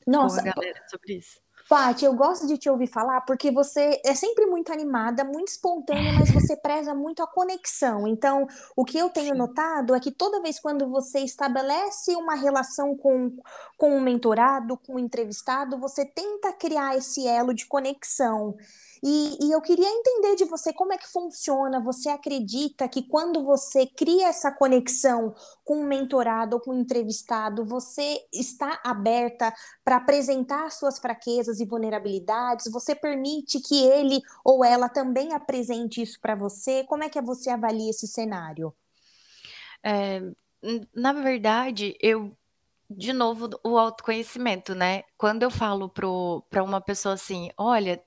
Nossa, 0.06 0.42
com 0.42 0.48
a 0.48 0.52
galera 0.52 0.84
sobre 0.88 1.14
isso. 1.18 1.40
Paty, 1.68 2.04
eu 2.04 2.14
gosto 2.14 2.46
de 2.46 2.56
te 2.56 2.68
ouvir 2.68 2.86
falar 2.86 3.20
porque 3.22 3.50
você 3.50 4.00
é 4.04 4.14
sempre 4.14 4.46
muito 4.46 4.72
animada, 4.72 5.24
muito 5.24 5.48
espontânea, 5.48 6.12
mas 6.14 6.30
você 6.30 6.56
preza 6.56 6.94
muito 6.94 7.22
a 7.22 7.26
conexão. 7.26 8.06
Então, 8.06 8.46
o 8.74 8.84
que 8.84 8.98
eu 8.98 9.10
tenho 9.10 9.32
Sim. 9.32 9.38
notado 9.38 9.94
é 9.94 10.00
que 10.00 10.10
toda 10.10 10.40
vez 10.40 10.58
quando 10.58 10.88
você 10.88 11.20
estabelece 11.20 12.14
uma 12.16 12.34
relação 12.34 12.96
com, 12.96 13.36
com 13.76 13.96
um 13.96 14.00
mentorado, 14.00 14.76
com 14.78 14.94
um 14.94 14.98
entrevistado, 14.98 15.78
você 15.78 16.06
tenta 16.06 16.52
criar 16.52 16.96
esse 16.96 17.26
elo 17.26 17.52
de 17.52 17.66
conexão. 17.66 18.56
E, 19.02 19.38
e, 19.40 19.52
eu 19.52 19.60
queria 19.60 19.88
entender 19.88 20.36
de 20.36 20.44
você 20.44 20.72
como 20.72 20.92
é 20.92 20.98
que 20.98 21.06
funciona. 21.08 21.80
Você 21.80 22.08
acredita 22.08 22.88
que 22.88 23.02
quando 23.02 23.44
você 23.44 23.86
cria 23.86 24.28
essa 24.28 24.50
conexão 24.50 25.34
com 25.64 25.80
um 25.80 25.86
mentorado 25.86 26.56
ou 26.56 26.60
com 26.60 26.72
um 26.72 26.80
entrevistado, 26.80 27.64
você 27.64 28.20
está 28.32 28.80
aberta 28.84 29.54
para 29.84 29.96
apresentar 29.96 30.70
suas 30.70 30.98
fraquezas 30.98 31.60
e 31.60 31.66
vulnerabilidades? 31.66 32.70
Você 32.72 32.94
permite 32.94 33.60
que 33.60 33.84
ele 33.84 34.20
ou 34.44 34.64
ela 34.64 34.88
também 34.88 35.32
apresente 35.32 36.02
isso 36.02 36.20
para 36.20 36.34
você? 36.34 36.84
Como 36.84 37.04
é 37.04 37.08
que 37.08 37.20
você 37.20 37.50
avalia 37.50 37.90
esse 37.90 38.06
cenário? 38.06 38.74
É, 39.82 40.20
na 40.94 41.12
verdade, 41.12 41.96
eu 42.00 42.32
de 42.90 43.12
novo, 43.12 43.50
o 43.62 43.76
autoconhecimento, 43.76 44.74
né? 44.74 45.02
Quando 45.16 45.42
eu 45.42 45.50
falo 45.50 45.88
para 45.90 46.62
uma 46.62 46.80
pessoa 46.80 47.14
assim, 47.14 47.50
olha, 47.56 48.02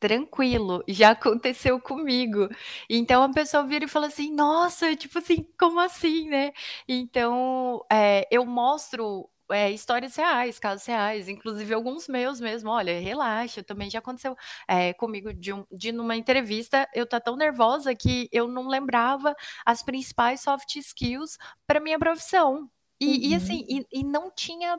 tranquilo, 0.00 0.82
já 0.88 1.10
aconteceu 1.10 1.80
comigo. 1.80 2.48
Então 2.88 3.22
a 3.22 3.30
pessoa 3.32 3.64
vira 3.64 3.84
e 3.84 3.88
fala 3.88 4.06
assim: 4.08 4.32
"Nossa, 4.34 4.94
tipo 4.96 5.18
assim, 5.18 5.46
como 5.58 5.80
assim, 5.80 6.28
né?". 6.28 6.52
Então, 6.88 7.84
eh, 7.92 8.26
eu 8.30 8.44
mostro, 8.46 9.28
eh, 9.50 9.70
histórias 9.72 10.16
reais, 10.16 10.58
casos 10.58 10.86
reais, 10.86 11.28
inclusive 11.28 11.74
alguns 11.74 12.08
meus 12.08 12.40
mesmo: 12.40 12.70
"Olha, 12.70 13.00
relaxa, 13.00 13.62
também 13.62 13.90
já 13.90 13.98
aconteceu, 14.00 14.36
eh, 14.68 14.92
comigo 14.94 15.32
de 15.34 15.52
um 15.52 15.64
de 15.72 15.92
numa 15.92 16.16
entrevista 16.16 16.88
eu 16.94 17.04
estar 17.04 17.20
tão 17.20 17.36
nervosa 17.36 17.94
que 17.94 18.28
eu 18.32 18.46
não 18.48 18.68
lembrava 18.68 19.34
as 19.66 19.82
principais 19.82 20.40
soft 20.40 20.76
skills 20.76 21.36
para 21.66 21.80
minha 21.80 21.98
profissão". 21.98 22.68
E 23.00 23.30
e 23.32 23.34
assim, 23.34 23.58
Uhum. 23.60 23.68
e 23.68 23.86
e 23.92 24.04
não 24.04 24.30
tinha 24.30 24.78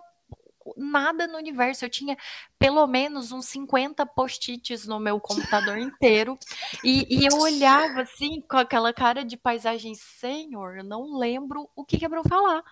nada 0.77 1.27
no 1.27 1.37
universo, 1.37 1.85
eu 1.85 1.89
tinha 1.89 2.17
pelo 2.59 2.87
menos 2.87 3.31
uns 3.31 3.45
50 3.47 4.05
post-its 4.05 4.87
no 4.87 4.99
meu 4.99 5.19
computador 5.19 5.77
inteiro, 5.77 6.39
e 6.83 7.05
e 7.09 7.25
eu 7.25 7.37
olhava, 7.37 8.01
assim, 8.01 8.41
com 8.49 8.57
aquela 8.57 8.93
cara 8.93 9.23
de 9.25 9.37
paisagem: 9.37 9.93
"Senhor, 9.95 10.77
eu 10.77 10.83
não 10.83 11.17
lembro 11.17 11.69
o 11.75 11.85
que 11.85 11.97
que 11.99 12.05
é 12.05 12.09
pra 12.09 12.19
eu 12.19 12.23
falar". 12.27 12.63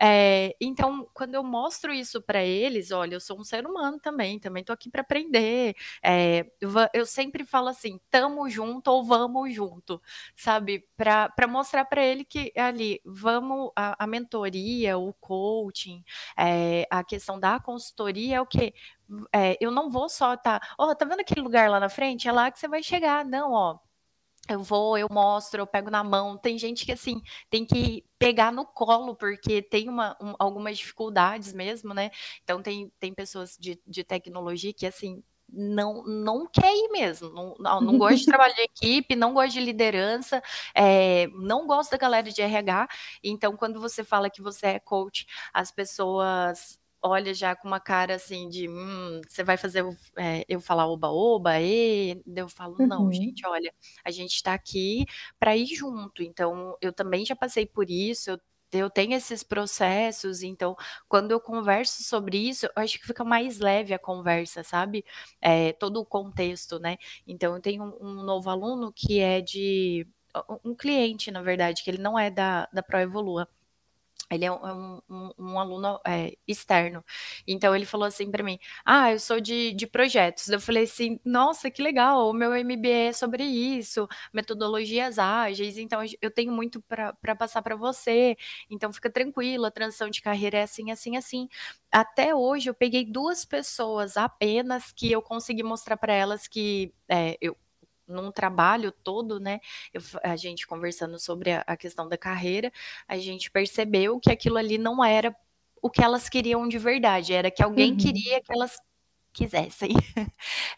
Eh, 0.00 0.54
então, 0.60 1.08
quando 1.14 1.34
eu 1.34 1.42
mostro 1.44 1.92
isso 1.92 2.22
pra 2.22 2.44
eles: 2.44 2.90
"Olha, 2.92 3.14
eu 3.16 3.20
sou 3.20 3.38
um 3.40 3.44
ser 3.44 3.66
humano 3.66 3.98
também, 4.00 4.38
também 4.38 4.62
tô 4.64 4.72
aqui 4.72 4.90
pra 4.90 5.00
aprender", 5.02 5.74
va 6.62 6.88
eu 6.94 7.06
sempre 7.06 7.44
falo 7.44 7.68
assim: 7.68 7.98
"Tamo 8.10 8.48
junto 8.50 8.88
ou 8.90 9.04
vamos 9.04 9.54
junto", 9.54 10.00
sabe, 10.36 10.86
pra 10.96 11.32
mostrar 11.48 11.84
pra 11.86 12.04
ele 12.04 12.24
que 12.24 12.52
ali, 12.56 13.00
vamos 13.04 13.70
a 13.76 14.04
a 14.04 14.06
mentoria, 14.06 14.98
o 14.98 15.12
coaching, 15.14 16.04
eh, 16.38 16.86
a 16.90 17.02
questão 17.04 17.39
da 17.40 17.60
consultoria 17.60 18.36
é 18.36 18.40
o 18.40 18.46
quê? 18.46 18.74
Eh, 19.34 19.56
eu 19.60 19.70
não 19.70 19.90
vou 19.90 20.08
só 20.08 20.34
estar: 20.34 20.60
"Ó, 20.78 20.94
tá 20.94 21.04
vendo 21.04 21.20
aquele 21.20 21.40
lugar 21.42 21.70
lá 21.70 21.80
na 21.80 21.88
frente? 21.88 22.28
É 22.28 22.32
lá 22.32 22.50
que 22.50 22.58
você 22.58 22.68
vai 22.68 22.82
chegar". 22.82 23.24
Não, 23.24 23.52
ó, 23.52 23.78
eu 24.48 24.62
vou, 24.62 24.98
eu 24.98 25.06
mostro, 25.10 25.60
eu 25.62 25.66
pego 25.66 25.90
na 25.90 26.02
mão. 26.02 26.36
Tem 26.36 26.58
gente 26.58 26.84
que, 26.84 26.92
assim, 26.92 27.22
tem 27.48 27.64
que 27.64 28.04
pegar 28.18 28.50
no 28.52 28.66
colo, 28.66 29.14
porque 29.14 29.62
tem 29.62 29.88
uma 29.88 30.16
um 30.20 30.34
algumas 30.38 30.78
dificuldades 30.78 31.52
mesmo, 31.52 31.94
né. 31.94 32.10
Então 32.42 32.60
tem 32.62 32.90
tem 32.98 33.14
pessoas 33.14 33.56
de 33.58 33.80
de 33.86 34.02
tecnologia 34.04 34.72
que, 34.74 34.86
assim, 34.86 35.22
não 35.52 36.02
não 36.04 36.46
quer 36.48 36.72
ir 36.74 36.88
mesmo, 36.90 37.30
não 37.30 37.54
não 37.60 37.80
não 37.80 37.98
gosta 37.98 38.16
de 38.16 38.26
trabalho 38.26 38.54
de 38.54 38.62
equipe, 38.62 39.14
não 39.16 39.34
gosta 39.34 39.50
de 39.50 39.60
liderança, 39.60 40.42
eh, 40.74 41.28
não 41.34 41.66
gosta 41.66 41.96
da 41.96 42.00
galera 42.00 42.30
de 42.30 42.42
RH. 42.42 42.88
Então 43.22 43.56
quando 43.56 43.80
você 43.80 44.02
fala 44.04 44.30
que 44.30 44.42
você 44.42 44.66
é 44.68 44.80
coach, 44.80 45.26
as 45.52 45.70
pessoas 45.70 46.78
olha 47.02 47.32
já 47.34 47.54
com 47.56 47.68
uma 47.68 47.80
cara 47.80 48.14
assim 48.16 48.48
de: 48.48 48.68
"Hum, 48.68 49.20
você 49.28 49.42
vai 49.44 49.56
fazer 49.56 49.80
eu 49.82 49.90
eh, 50.18 50.44
eu 50.48 50.60
falar 50.60 50.86
oba-oba, 50.88 51.60
ê?". 51.60 52.14
Daí 52.26 52.44
eu 52.44 52.48
falo: 52.48 52.78
"Não, 52.86 53.10
Uhum. 53.10 53.12
gente, 53.12 53.46
olha, 53.46 53.72
a 54.04 54.10
gente 54.10 54.42
tá 54.42 54.54
aqui 54.54 55.06
pra 55.38 55.56
ir 55.56 55.66
junto". 55.66 56.22
Então 56.22 56.76
eu 56.80 56.92
também 56.92 57.24
já 57.24 57.36
passei 57.36 57.66
por 57.66 57.90
isso, 57.90 58.30
eu 58.30 58.38
eu 58.72 58.88
tenho 58.88 59.14
esses 59.14 59.42
processos, 59.42 60.44
então 60.44 60.76
quando 61.08 61.32
eu 61.32 61.40
converso 61.40 62.04
sobre 62.04 62.38
isso, 62.38 62.66
eu 62.66 62.70
acho 62.76 63.00
que 63.00 63.06
fica 63.06 63.24
mais 63.24 63.58
leve 63.58 63.92
a 63.92 63.98
conversa, 63.98 64.62
sabe, 64.62 65.04
eh, 65.40 65.72
todo 65.72 65.96
o 66.00 66.06
contexto, 66.06 66.78
né. 66.78 66.96
Então 67.26 67.54
eu 67.56 67.60
tenho 67.60 67.82
um 67.84 68.20
um 68.20 68.22
novo 68.24 68.48
aluno 68.50 68.92
que 68.92 69.18
é 69.20 69.40
de 69.40 70.06
um 70.64 70.74
cliente, 70.74 71.30
na 71.30 71.42
verdade, 71.42 71.82
que 71.82 71.90
ele 71.90 71.98
não 71.98 72.18
é 72.18 72.30
da 72.30 72.68
da 72.72 72.82
Proevolua. 72.82 73.48
Ele 74.30 74.44
é 74.44 74.52
um 74.52 74.66
é 74.68 74.72
um 74.74 75.00
um 75.10 75.30
um 75.38 75.60
aluno, 75.60 76.00
eh, 76.06 76.36
externo. 76.46 77.04
Então 77.46 77.74
ele 77.74 77.84
falou 77.86 78.06
assim 78.06 78.30
pra 78.30 78.42
mim: 78.44 78.58
"Ah, 78.84 79.12
eu 79.12 79.18
sou 79.18 79.40
de 79.40 79.72
de 79.74 79.86
projetos". 79.86 80.48
Eu 80.48 80.60
falei 80.60 80.84
assim: 80.84 81.18
"Nossa, 81.24 81.70
que 81.70 81.82
legal, 81.82 82.28
o 82.30 82.32
meu 82.32 82.52
MBA 82.52 83.08
é 83.08 83.12
sobre 83.12 83.44
isso, 83.44 84.08
metodologias 84.32 85.18
ágeis, 85.18 85.78
então 85.78 86.00
eu 86.22 86.30
tenho 86.30 86.52
muito 86.52 86.80
pra 86.82 87.12
passar 87.36 87.62
pra 87.62 87.76
você, 87.76 88.36
então 88.70 88.92
fica 88.92 89.10
tranquilo, 89.10 89.64
a 89.66 89.70
transição 89.70 90.08
de 90.10 90.22
carreira 90.22 90.58
é 90.58 90.62
assim, 90.62 90.90
assim, 90.90 91.16
assim". 91.16 91.48
Até 91.92 92.34
hoje 92.34 92.70
eu 92.70 92.74
peguei 92.74 93.04
2 93.04 93.44
pessoas 93.44 94.16
apenas 94.16 94.92
que 94.92 95.10
eu 95.10 95.20
consegui 95.22 95.62
mostrar 95.62 95.96
pra 95.96 96.12
elas 96.14 96.46
que, 96.48 96.92
eh, 97.08 97.36
eu 97.40 97.56
num 98.10 98.32
trabalho 98.32 98.92
todo, 98.92 99.38
né, 99.40 99.60
eu 99.92 100.00
a 100.22 100.36
gente 100.36 100.66
conversando 100.66 101.18
sobre 101.18 101.52
a 101.52 101.64
a 101.66 101.76
questão 101.76 102.08
da 102.08 102.18
carreira, 102.18 102.72
a 103.08 103.16
gente 103.18 103.50
percebeu 103.50 104.18
que 104.20 104.30
aquilo 104.30 104.56
ali 104.58 104.76
não 104.78 105.04
era 105.04 105.34
o 105.82 105.90
que 105.90 106.02
elas 106.02 106.28
queriam 106.28 106.68
de 106.68 106.78
verdade, 106.78 107.32
era 107.32 107.50
que 107.50 107.62
alguém 107.62 107.94
Uhum. 107.94 107.96
queria 107.96 108.40
que 108.42 108.52
elas 108.52 108.76
quisessem. 109.32 109.90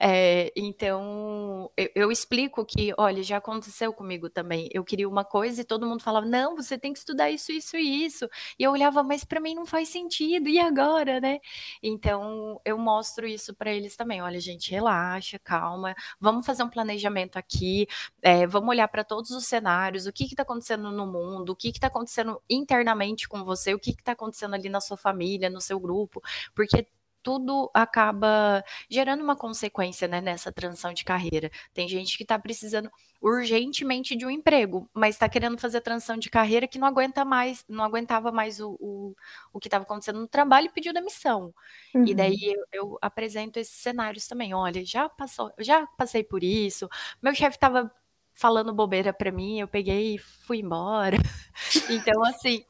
Eh, 0.01 0.53
então 0.57 1.71
eu 1.77 1.91
eu 1.95 2.12
explico 2.12 2.65
que: 2.65 2.93
"Olha, 2.99 3.23
já 3.23 3.37
aconteceu 3.38 3.93
comigo 3.93 4.29
também, 4.31 4.69
eu 4.73 4.85
queria 4.85 5.09
uma 5.09 5.25
coisa 5.25 5.61
e 5.62 5.65
todo 5.65 5.87
mundo 5.87 6.03
falava: 6.03 6.27
'Não, 6.27 6.57
você 6.57 6.79
tem 6.79 6.93
que 6.93 6.99
estudar 7.01 7.31
isso, 7.31 7.53
isso 7.53 7.77
e 7.77 8.05
isso'". 8.07 8.29
E 8.59 8.62
eu 8.65 8.73
olhava: 8.73 9.03
"Mas 9.03 9.25
pra 9.25 9.41
mim 9.41 9.55
não 9.55 9.67
faz 9.67 9.88
sentido, 9.88 10.49
e 10.49 10.59
agora, 10.59 11.21
né?". 11.21 11.41
Então 11.83 12.61
eu 12.65 12.79
mostro 12.79 13.27
isso 13.27 13.55
pra 13.55 13.73
eles 13.73 13.97
também: 13.97 14.23
"Olha 14.23 14.41
gente, 14.41 14.71
relaxa, 14.71 15.38
calma, 15.38 15.95
vamos 16.21 16.45
fazer 16.47 16.62
um 16.62 16.71
planejamento 16.71 17.37
aqui, 17.38 17.87
eh, 18.23 18.47
vamos 18.47 18.69
olhar 18.71 18.88
pra 18.88 19.05
todos 19.05 19.31
os 19.31 19.47
cenários, 19.47 20.07
o 20.07 20.12
que 20.12 20.27
que 20.29 20.35
tá 20.35 20.43
acontecendo 20.43 20.91
no 20.91 21.07
mundo, 21.07 21.51
o 21.51 21.57
que 21.57 21.73
que 21.73 21.81
tá 21.81 21.87
acontecendo 21.88 22.41
internamente 22.51 23.29
com 23.29 23.45
você, 23.45 23.75
o 23.75 23.79
que 23.79 23.95
que 23.95 24.03
tá 24.03 24.12
acontecendo 24.12 24.55
ali 24.55 24.69
na 24.69 24.81
sua 24.81 24.97
família, 24.97 25.51
no 25.51 25.61
seu 25.61 25.79
grupo", 25.81 26.21
porque 26.55 26.87
tudo 27.23 27.71
acaba 27.75 28.65
gerando 28.91 29.23
uma 29.23 29.37
consequência, 29.37 30.09
né, 30.09 30.21
nessa 30.21 30.53
transição 30.53 30.93
de 30.93 31.05
carreira. 31.05 31.51
Tem 31.73 31.89
gente 31.89 32.17
que 32.19 32.25
tá 32.25 32.39
precisando 32.39 32.91
urgentemente 33.21 34.17
de 34.17 34.27
um 34.27 34.31
emprego, 34.31 34.89
mas 34.95 35.17
tá 35.19 35.29
querendo 35.29 35.59
fazer 35.59 35.79
a 35.79 35.81
transição 35.81 36.17
de 36.17 36.29
carreira 36.31 36.67
que 36.69 36.79
não 36.79 36.87
aguenta 36.89 37.25
mais 37.25 37.65
não 37.69 37.85
aguentava 37.85 38.33
mais 38.33 38.61
o 38.61 38.77
o 38.81 39.15
o 39.53 39.61
que 39.61 39.69
estava 39.69 39.85
acontecendo 39.85 40.21
no 40.21 40.29
trabalho 40.29 40.67
e 40.67 40.73
pediu 40.73 40.93
demissão. 40.93 41.55
E 42.05 42.15
daí 42.15 42.35
Uhum. 42.35 42.43
eu 42.43 42.65
eu 42.73 42.99
apresento 43.03 43.59
esses 43.59 43.77
cenários 43.77 44.27
também: 44.27 44.55
"Olha, 44.55 44.85
já 44.85 45.09
passou 45.09 45.53
já 45.59 45.87
passei 45.97 46.25
por 46.25 46.43
isso, 46.45 46.89
meu 47.23 47.35
chefe 47.35 47.57
estava 47.57 47.91
falando 48.35 48.75
bobeira 48.75 49.13
pra 49.13 49.31
mim, 49.33 49.61
eu 49.61 49.69
peguei 49.69 50.15
e 50.17 50.19
fui 50.19 50.59
embora". 50.61 51.17
Então 51.89 52.23
assim, 52.25 52.65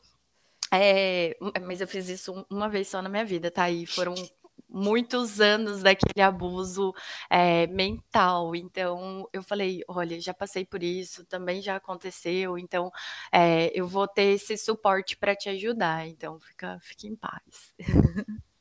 eh, 0.72 1.36
mas 1.66 1.80
eu 1.80 1.88
fiz 1.88 2.08
isso 2.08 2.46
uma 2.50 2.68
vez 2.68 2.88
só 2.88 3.02
na 3.02 3.08
minha 3.08 3.24
vida, 3.24 3.50
tá, 3.50 3.70
e 3.70 3.86
foram 3.86 4.30
muitos 4.72 5.40
anos 5.40 5.82
daquele 5.82 6.22
abuso, 6.22 6.92
eh, 7.30 7.66
mental. 7.68 8.54
Então 8.56 9.28
eu 9.32 9.42
falei: 9.42 9.82
"Olha, 9.88 10.20
já 10.20 10.34
passei 10.34 10.64
por 10.64 10.82
isso, 10.82 11.24
também 11.26 11.60
já 11.62 11.76
aconteceu, 11.76 12.58
então, 12.58 12.90
eh, 13.32 13.70
eu 13.74 13.86
vou 13.86 14.08
ter 14.08 14.34
esse 14.34 14.56
suporte 14.56 15.16
pra 15.16 15.36
te 15.36 15.48
ajudar, 15.50 16.06
então 16.08 16.38
fica 16.40 16.78
fica 16.82 17.06
em 17.06 17.16
paz". 17.16 17.72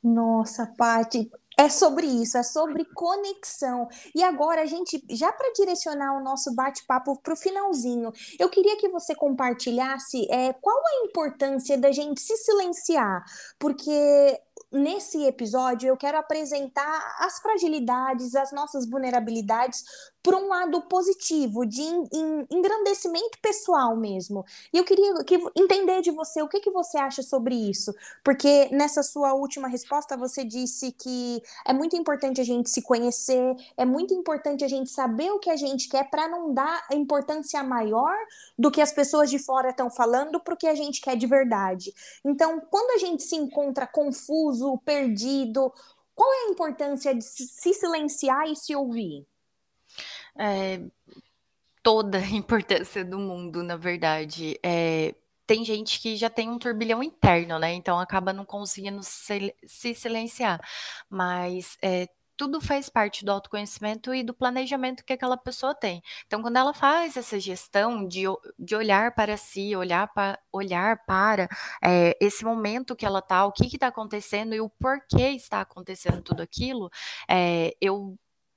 Nossa, 0.02 0.66
Paty, 0.76 1.30
é 1.56 1.68
sobre 1.68 2.06
isso, 2.06 2.36
é 2.36 2.42
sobre 2.42 2.84
conexão. 2.86 3.86
E 4.14 4.22
agora 4.24 4.62
a 4.62 4.66
gente 4.66 5.00
já 5.10 5.32
pra 5.32 5.52
direcionar 5.54 6.16
o 6.18 6.24
nosso 6.24 6.52
bate-papo 6.56 7.20
para 7.22 7.34
o 7.34 7.36
finalzinho, 7.36 8.10
eu 8.38 8.48
queria 8.50 8.76
que 8.78 8.88
você 8.88 9.14
compartilhasse, 9.14 10.26
eh, 10.28 10.52
qual 10.60 10.76
a 10.76 11.06
importância 11.06 11.78
da 11.78 11.92
gente 11.92 12.20
se 12.20 12.36
silenciar, 12.36 13.22
porque 13.60 14.40
nesse 14.72 15.24
episódio 15.24 15.88
eu 15.88 15.96
quero 15.96 16.18
apresentar 16.18 17.16
as 17.18 17.38
fragilidades, 17.40 18.34
as 18.34 18.52
nossas 18.52 18.88
vulnerabilidades, 18.88 19.84
por 20.22 20.34
um 20.34 20.48
lado 20.48 20.82
positivo, 20.82 21.66
de 21.66 21.82
en 21.82 22.04
en 22.12 22.46
engrandecimento 22.50 23.38
pessoal 23.40 23.96
mesmo. 23.96 24.44
E 24.72 24.78
eu 24.78 24.84
queria 24.84 25.24
que 25.24 25.38
entender 25.56 26.00
de 26.00 26.10
você, 26.10 26.42
o 26.42 26.48
que 26.48 26.60
que 26.60 26.70
você 26.70 26.98
acha 26.98 27.22
sobre 27.22 27.54
isso? 27.54 27.92
Porque 28.22 28.68
nessa 28.70 29.02
sua 29.02 29.34
última 29.34 29.68
resposta 29.68 30.16
você 30.16 30.44
disse 30.44 30.92
que 30.92 31.42
é 31.66 31.72
muito 31.72 31.96
importante 31.96 32.40
a 32.40 32.44
gente 32.44 32.70
se 32.70 32.82
conhecer, 32.82 33.56
é 33.76 33.84
muito 33.84 34.14
importante 34.14 34.64
a 34.64 34.68
gente 34.68 34.90
saber 34.90 35.30
o 35.32 35.38
que 35.38 35.50
a 35.50 35.56
gente 35.56 35.88
quer 35.88 36.08
pra 36.08 36.28
não 36.28 36.54
dar 36.54 36.86
importância 36.92 37.62
maior 37.62 38.14
do 38.58 38.70
que 38.70 38.80
as 38.80 38.92
pessoas 38.92 39.30
de 39.30 39.38
fora 39.38 39.70
estão 39.70 39.90
falando 39.90 40.40
para 40.40 40.54
o 40.54 40.56
que 40.56 40.66
a 40.66 40.74
gente 40.74 41.00
quer 41.00 41.16
de 41.16 41.26
verdade. 41.26 41.92
Então, 42.24 42.60
quando 42.70 42.92
a 42.92 42.98
gente 42.98 43.22
se 43.22 43.36
encontra 43.36 43.86
confuso, 43.86 44.78
perdido, 44.84 45.72
qual 46.14 46.32
é 46.32 46.46
a 46.46 46.50
importância 46.50 47.14
de 47.14 47.24
se 47.24 47.74
silenciar 47.74 48.48
e 48.48 48.56
se 48.56 48.74
ouvir? 48.76 49.26
Eh, 50.38 50.80
toda 51.82 52.18
a 52.20 52.28
importância 52.30 53.04
do 53.04 53.18
mundo, 53.18 53.62
na 53.62 53.76
verdade. 53.76 54.58
Eh, 54.64 55.14
tem 55.46 55.64
gente 55.64 56.00
que 56.00 56.16
já 56.16 56.30
tem 56.30 56.48
um 56.50 56.58
turbilhão 56.58 57.02
interno, 57.02 57.58
né, 57.58 57.72
então 57.74 58.00
acaba 58.00 58.32
não 58.32 58.44
conseguindo 58.46 59.02
se 59.02 59.54
se 59.66 59.94
silenciar. 59.94 60.60
Mas, 61.10 61.78
eh, 61.82 62.08
tudo 62.36 62.60
faz 62.60 62.88
parte 62.90 63.24
do 63.24 63.32
autoconhecimento 63.32 64.14
e 64.14 64.22
do 64.24 64.34
planejamento 64.34 65.04
que 65.04 65.12
aquela 65.12 65.36
pessoa 65.36 65.74
tem. 65.74 66.02
Então 66.26 66.42
quando 66.42 66.56
ela 66.58 66.74
faz 66.74 67.16
essa 67.16 67.38
gestão 67.40 68.06
de 68.08 68.22
de 68.58 68.76
olhar 68.76 69.14
para 69.14 69.36
si, 69.36 69.76
olhar 69.76 70.08
pa 70.14 70.38
olhar 70.52 71.04
para, 71.06 71.48
eh, 71.84 72.16
esse 72.20 72.44
momento 72.44 72.96
que 72.96 73.06
ela 73.06 73.22
tá, 73.22 73.46
o 73.46 73.52
que 73.52 73.68
que 73.70 73.78
tá 73.78 73.88
acontecendo 73.88 74.54
e 74.54 74.60
o 74.60 74.70
porquê 74.70 75.30
está 75.30 75.60
acontecendo 75.62 76.22
tudo 76.22 76.42
aquilo, 76.42 76.90
eh, 77.30 77.74
eu 77.80 78.16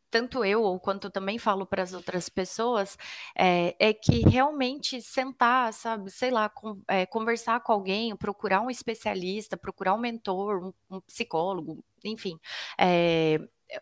tanto 0.09 0.43
eu 0.45 0.61
ou 0.63 0.79
quanto 0.79 1.07
eu 1.07 1.11
também 1.11 1.37
falo 1.37 1.65
para 1.65 1.83
as 1.83 1.93
outras 1.93 2.29
pessoas, 2.29 2.97
é, 3.37 3.75
é, 3.79 3.93
que 3.93 4.19
realmente 4.21 5.01
sentar, 5.01 5.73
sabe, 5.73 6.09
sei 6.11 6.31
lá, 6.31 6.49
com, 6.49 6.81
é, 6.87 7.05
conversar 7.05 7.59
com 7.61 7.71
alguém, 7.73 8.15
procurar 8.15 8.61
um 8.61 8.69
especialista, 8.69 9.57
procurar 9.57 9.93
um 9.93 9.97
mentor, 9.99 10.73
um, 10.89 10.97
um 10.97 11.01
psicólogo, 11.01 11.83
enfim, 12.03 12.39
é, 12.79 13.39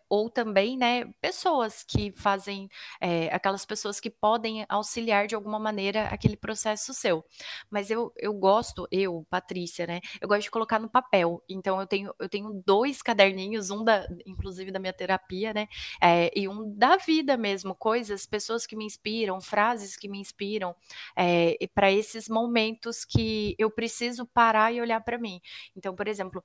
ou 0.08 0.30
também, 0.30 0.76
né, 0.76 1.04
pessoas 1.20 1.82
que 1.82 2.12
fazem, 2.12 2.68
é, 3.00 3.28
aquelas 3.34 3.64
pessoas 3.64 4.00
que 4.00 4.10
podem 4.10 4.64
auxiliar 4.68 5.26
de 5.26 5.34
alguma 5.34 5.58
maneira 5.58 6.06
aquele 6.06 6.36
processo 6.36 6.92
seu. 6.94 7.24
Mas 7.70 7.90
eu, 7.90 8.12
eu 8.16 8.32
gosto, 8.32 8.86
eu, 8.90 9.26
Patrícia, 9.30 9.86
né, 9.86 10.00
eu 10.20 10.28
gosto 10.28 10.42
de 10.42 10.50
colocar 10.50 10.78
no 10.78 10.88
papel. 10.88 11.42
Então 11.48 11.80
eu 11.80 11.86
tenho, 11.86 12.14
eu 12.18 12.28
tenho 12.28 12.62
dois 12.66 13.02
caderninhos, 13.02 13.70
um 13.70 13.84
da, 13.84 14.06
inclusive 14.26 14.70
da 14.70 14.78
minha 14.78 14.92
terapia, 14.92 15.52
né, 15.52 15.68
é, 16.02 16.30
e 16.38 16.48
um 16.48 16.74
da 16.76 16.96
vida 16.96 17.36
mesmo, 17.36 17.74
coisas, 17.74 18.26
pessoas 18.26 18.66
que 18.66 18.76
me 18.76 18.84
inspiram, 18.84 19.40
frases 19.40 19.96
que 19.96 20.08
me 20.08 20.18
inspiram, 20.18 20.74
é, 21.16 21.56
para 21.74 21.90
esses 21.90 22.28
momentos 22.28 23.04
que 23.04 23.54
eu 23.58 23.70
preciso 23.70 24.26
parar 24.26 24.72
e 24.72 24.80
olhar 24.80 25.00
para 25.00 25.18
mim. 25.18 25.40
Então, 25.76 25.94
por 25.94 26.08
exemplo, 26.08 26.42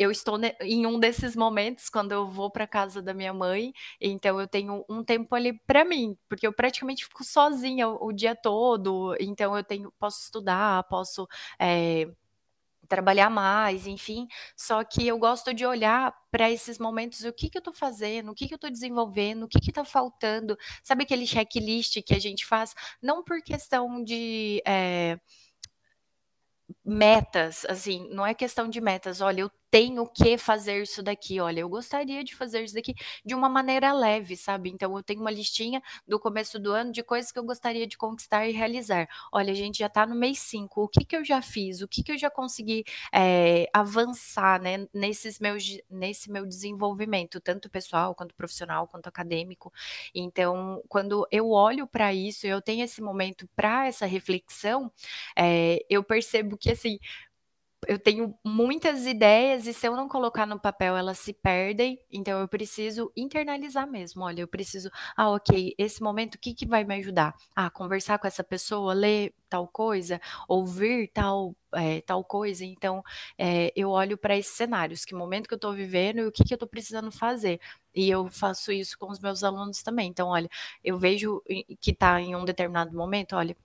eu 0.00 0.10
estou 0.10 0.38
em 0.62 0.86
um 0.86 0.98
desses 0.98 1.36
momentos 1.36 1.90
quando 1.90 2.12
eu 2.12 2.26
vou 2.26 2.50
para 2.50 2.66
casa 2.66 3.02
da 3.02 3.12
minha 3.12 3.34
mãe, 3.34 3.70
então 4.00 4.40
eu 4.40 4.48
tenho 4.48 4.82
um 4.88 5.04
tempo 5.04 5.34
ali 5.34 5.52
para 5.66 5.84
mim, 5.84 6.16
porque 6.26 6.46
eu 6.46 6.54
praticamente 6.54 7.04
fico 7.04 7.22
sozinha 7.22 7.86
o, 7.86 8.06
o, 8.06 8.12
dia 8.12 8.34
todo, 8.34 9.14
então 9.20 9.54
eu 9.54 9.62
tenho, 9.62 9.92
posso 9.98 10.22
estudar, 10.22 10.84
posso 10.84 11.28
é, 11.58 12.10
trabalhar 12.88 13.28
mais, 13.28 13.86
enfim. 13.86 14.26
Só 14.56 14.82
que 14.84 15.06
eu 15.06 15.18
gosto 15.18 15.52
de 15.52 15.66
olhar 15.66 16.14
para 16.30 16.50
esses 16.50 16.78
momentos, 16.78 17.22
o 17.24 17.32
que, 17.32 17.50
que 17.50 17.58
eu 17.58 17.60
estou 17.60 17.74
fazendo, 17.74 18.30
o 18.32 18.34
que, 18.34 18.48
que 18.48 18.54
eu 18.54 18.56
estou 18.56 18.70
desenvolvendo, 18.70 19.42
o 19.42 19.48
que 19.48 19.58
está 19.58 19.84
faltando. 19.84 20.56
Sabe 20.82 21.04
aquele 21.04 21.26
checklist 21.26 22.02
que 22.02 22.14
a 22.14 22.18
gente 22.18 22.46
faz? 22.46 22.74
Não 23.02 23.22
por 23.22 23.42
questão 23.42 24.02
de. 24.02 24.62
É, 24.66 25.20
metas, 26.90 27.64
assim, 27.68 28.08
não 28.10 28.26
é 28.26 28.34
questão 28.34 28.68
de 28.68 28.80
metas, 28.80 29.20
olha, 29.20 29.42
eu 29.42 29.50
tenho 29.70 30.04
que 30.08 30.36
fazer 30.36 30.82
isso 30.82 31.00
daqui, 31.02 31.38
olha, 31.40 31.60
eu 31.60 31.68
gostaria 31.68 32.24
de 32.24 32.34
fazer 32.34 32.64
isso 32.64 32.74
daqui 32.74 32.92
de 33.24 33.34
uma 33.36 33.48
maneira 33.48 33.92
leve, 33.92 34.36
sabe? 34.36 34.68
Então 34.68 34.96
eu 34.96 35.02
tenho 35.02 35.20
uma 35.20 35.30
listinha 35.30 35.80
do 36.06 36.18
começo 36.18 36.58
do 36.58 36.72
ano 36.72 36.90
de 36.90 37.04
coisas 37.04 37.30
que 37.30 37.38
eu 37.38 37.44
gostaria 37.44 37.86
de 37.86 37.96
conquistar 37.96 38.48
e 38.48 38.52
realizar. 38.52 39.08
Olha, 39.32 39.52
a 39.52 39.54
gente 39.54 39.78
já 39.78 39.88
tá 39.88 40.04
no 40.04 40.16
mês 40.16 40.40
5, 40.40 40.82
o 40.82 40.88
que 40.88 41.04
que 41.04 41.16
eu 41.16 41.24
já 41.24 41.40
fiz? 41.40 41.80
O 41.82 41.86
que 41.88 42.02
que 42.02 42.10
eu 42.10 42.18
já 42.18 42.28
consegui 42.28 42.84
é, 43.14 43.68
avançar, 43.72 44.60
né, 44.60 44.88
nesses 44.92 45.38
meus, 45.38 45.78
nesse 45.88 46.30
meu 46.30 46.44
desenvolvimento, 46.44 47.40
tanto 47.40 47.70
pessoal, 47.70 48.12
quanto 48.14 48.34
profissional, 48.34 48.88
quanto 48.88 49.06
acadêmico. 49.06 49.72
Então, 50.12 50.82
quando 50.88 51.26
eu 51.30 51.50
olho 51.50 51.86
para 51.86 52.12
isso, 52.12 52.44
eu 52.46 52.60
tenho 52.60 52.82
esse 52.84 53.00
momento 53.00 53.48
para 53.54 53.86
essa 53.86 54.04
reflexão, 54.06 54.90
é, 55.36 55.84
eu 55.88 56.02
percebo 56.02 56.56
que, 56.56 56.70
assim, 56.80 56.98
eu 57.88 57.98
tenho 57.98 58.34
muitas 58.44 59.06
ideias 59.06 59.66
e 59.66 59.72
se 59.72 59.88
eu 59.88 59.96
não 59.96 60.06
colocar 60.06 60.44
no 60.46 60.60
papel 60.60 60.96
elas 60.96 61.18
se 61.18 61.32
perdem, 61.32 61.98
então 62.12 62.38
eu 62.40 62.46
preciso 62.46 63.10
internalizar 63.16 63.90
mesmo. 63.90 64.22
Olha, 64.22 64.42
eu 64.42 64.48
preciso, 64.48 64.90
ah, 65.16 65.30
ok, 65.30 65.74
esse 65.78 66.02
momento 66.02 66.34
o 66.34 66.38
que, 66.38 66.52
que 66.54 66.66
vai 66.66 66.84
me 66.84 66.94
ajudar? 66.96 67.34
Ah, 67.56 67.70
conversar 67.70 68.18
com 68.18 68.26
essa 68.26 68.44
pessoa, 68.44 68.92
ler 68.92 69.32
tal 69.48 69.66
coisa, 69.66 70.20
ouvir 70.46 71.08
tal, 71.08 71.56
é, 71.74 72.02
tal 72.02 72.22
coisa. 72.22 72.64
Então, 72.66 73.02
é, 73.38 73.72
eu 73.74 73.88
olho 73.90 74.18
para 74.18 74.36
esses 74.36 74.54
cenários, 74.54 75.04
que 75.06 75.14
momento 75.14 75.48
que 75.48 75.54
eu 75.54 75.56
estou 75.56 75.72
vivendo 75.72 76.18
e 76.20 76.26
o 76.26 76.32
que, 76.32 76.44
que 76.44 76.52
eu 76.52 76.56
estou 76.56 76.68
precisando 76.68 77.10
fazer. 77.10 77.58
E 77.94 78.08
eu 78.10 78.28
faço 78.28 78.70
isso 78.72 78.96
com 78.98 79.10
os 79.10 79.18
meus 79.20 79.42
alunos 79.42 79.82
também. 79.82 80.08
Então, 80.08 80.28
olha, 80.28 80.48
eu 80.84 80.98
vejo 80.98 81.42
que 81.80 81.90
está 81.92 82.20
em 82.20 82.36
um 82.36 82.44
determinado 82.44 82.94
momento, 82.94 83.34
olha, 83.36 83.56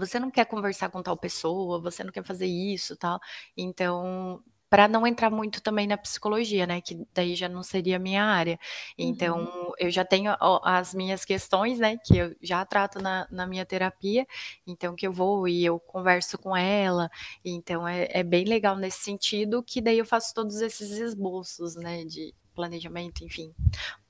você 0.00 0.18
não 0.18 0.30
quer 0.30 0.46
conversar 0.46 0.88
com 0.90 1.02
tal 1.02 1.16
pessoa, 1.16 1.80
você 1.80 2.02
não 2.02 2.12
quer 2.12 2.24
fazer 2.24 2.46
isso, 2.46 2.96
tal. 2.96 3.20
Então, 3.56 4.42
para 4.70 4.86
não 4.86 5.04
entrar 5.04 5.30
muito 5.30 5.60
também 5.60 5.88
na 5.88 5.98
psicologia, 5.98 6.64
né, 6.64 6.80
que 6.80 7.04
daí 7.12 7.34
já 7.34 7.48
não 7.48 7.60
seria 7.60 7.96
a 7.96 7.98
minha 7.98 8.24
área. 8.24 8.58
Então, 8.96 9.40
uhum. 9.40 9.72
eu 9.76 9.90
já 9.90 10.04
tenho 10.04 10.32
as 10.62 10.94
minhas 10.94 11.24
questões, 11.24 11.80
né, 11.80 11.98
que 12.04 12.16
eu 12.16 12.36
já 12.40 12.64
trato 12.64 13.00
na, 13.02 13.26
na, 13.32 13.48
minha 13.48 13.66
terapia, 13.66 14.24
então 14.64 14.94
que 14.94 15.04
eu 15.04 15.12
vou 15.12 15.48
e 15.48 15.64
eu 15.64 15.80
converso 15.80 16.38
com 16.38 16.56
ela, 16.56 17.10
então 17.44 17.86
é, 17.86 18.08
é 18.10 18.22
bem 18.22 18.44
legal 18.44 18.76
nesse 18.76 19.00
sentido, 19.00 19.60
que 19.60 19.80
daí 19.80 19.98
eu 19.98 20.06
faço 20.06 20.32
todos 20.32 20.60
esses 20.60 20.92
esboços, 20.92 21.74
né, 21.74 22.04
de 22.04 22.32
planejamento, 22.54 23.24
enfim. 23.24 23.52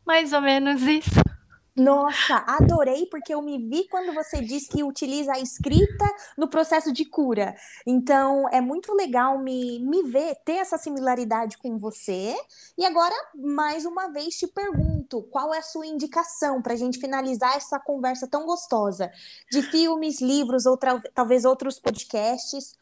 Mais 0.04 0.32
ou 0.34 0.42
menos 0.42 0.82
isso. 0.82 1.29
Nossa, 1.76 2.44
adorei, 2.46 3.06
porque 3.06 3.32
eu 3.32 3.40
me 3.40 3.58
vi 3.58 3.86
quando 3.88 4.12
você 4.12 4.40
diz 4.40 4.68
que 4.68 4.82
utiliza 4.82 5.32
a 5.32 5.38
escrita 5.38 6.04
no 6.36 6.48
processo 6.48 6.92
de 6.92 7.04
cura. 7.04 7.54
Então, 7.86 8.48
é 8.50 8.60
muito 8.60 8.92
legal 8.92 9.38
me, 9.38 9.78
me 9.78 10.02
ver, 10.02 10.36
ter 10.44 10.54
essa 10.54 10.76
similaridade 10.76 11.56
com 11.58 11.78
você. 11.78 12.36
E 12.76 12.84
agora, 12.84 13.14
mais 13.34 13.84
uma 13.84 14.08
vez, 14.08 14.36
te 14.36 14.46
pergunto: 14.48 15.22
qual 15.30 15.54
é 15.54 15.58
a 15.58 15.62
sua 15.62 15.86
indicação 15.86 16.60
para 16.60 16.74
a 16.74 16.76
gente 16.76 16.98
finalizar 16.98 17.56
essa 17.56 17.78
conversa 17.78 18.26
tão 18.26 18.44
gostosa? 18.44 19.10
De 19.50 19.62
filmes, 19.62 20.20
livros 20.20 20.66
ou 20.66 20.78
talvez 21.14 21.44
outros 21.44 21.78
podcasts? 21.78 22.78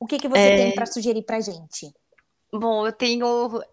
O 0.00 0.06
que, 0.06 0.18
que 0.18 0.28
você 0.28 0.40
é... 0.40 0.56
tem 0.56 0.74
para 0.74 0.86
sugerir 0.86 1.22
para 1.22 1.40
gente? 1.40 1.94
Bom, 2.54 2.86
eu 2.86 2.92
tenho, 2.92 3.24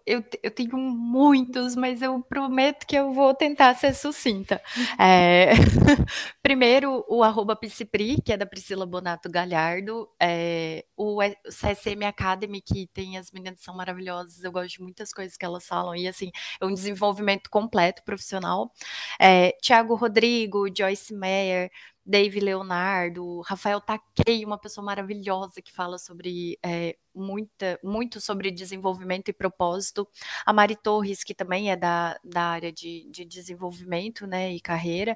eu, 0.06 0.24
eu 0.42 0.50
tenho 0.50 0.78
muitos, 0.78 1.76
mas 1.76 2.00
eu 2.00 2.18
prometo 2.22 2.86
que 2.86 2.96
eu 2.96 3.12
vou 3.12 3.34
tentar 3.34 3.74
ser 3.74 3.94
sucinta. 3.94 4.60
É, 4.98 5.50
primeiro, 6.42 7.04
o 7.08 7.22
arroba 7.22 7.54
Psipri, 7.56 8.20
que 8.22 8.32
é 8.32 8.36
da 8.36 8.46
Priscila 8.46 8.86
Bonato 8.86 9.30
Galhardo, 9.30 10.08
é, 10.20 10.84
o 10.96 11.18
CSM 11.48 12.04
Academy, 12.06 12.60
que 12.62 12.86
tem 12.92 13.18
as 13.18 13.30
meninas 13.32 13.60
são 13.60 13.74
maravilhosas, 13.76 14.42
eu 14.44 14.52
gosto 14.52 14.76
de 14.76 14.82
muitas 14.82 15.12
coisas 15.12 15.36
que 15.36 15.44
elas 15.44 15.66
falam, 15.66 15.94
e 15.94 16.06
assim, 16.08 16.30
é 16.60 16.64
um 16.66 16.72
desenvolvimento 16.72 17.50
completo 17.50 18.02
profissional. 18.04 18.72
É, 19.20 19.52
Tiago 19.62 19.94
Rodrigo, 19.94 20.66
Joyce 20.74 21.14
Meyer, 21.14 21.70
Dave 22.04 22.40
Leonardo, 22.40 23.40
Rafael 23.42 23.80
Takei, 23.80 24.44
uma 24.44 24.58
pessoa 24.58 24.84
maravilhosa 24.84 25.60
que 25.60 25.72
fala 25.72 25.98
sobre 25.98 26.58
é, 26.64 26.96
muita, 27.14 27.78
muito 27.84 28.20
sobre 28.20 28.50
desenvolvimento 28.50 29.28
e 29.28 29.32
propósito. 29.32 30.08
A 30.46 30.52
Mari 30.52 30.76
Torres, 30.76 31.22
que 31.22 31.34
também 31.34 31.70
é 31.70 31.76
da, 31.76 32.18
da 32.24 32.42
área 32.42 32.72
de, 32.72 33.08
de 33.10 33.24
desenvolvimento 33.24 34.26
né, 34.26 34.52
e 34.52 34.60
carreira. 34.60 35.14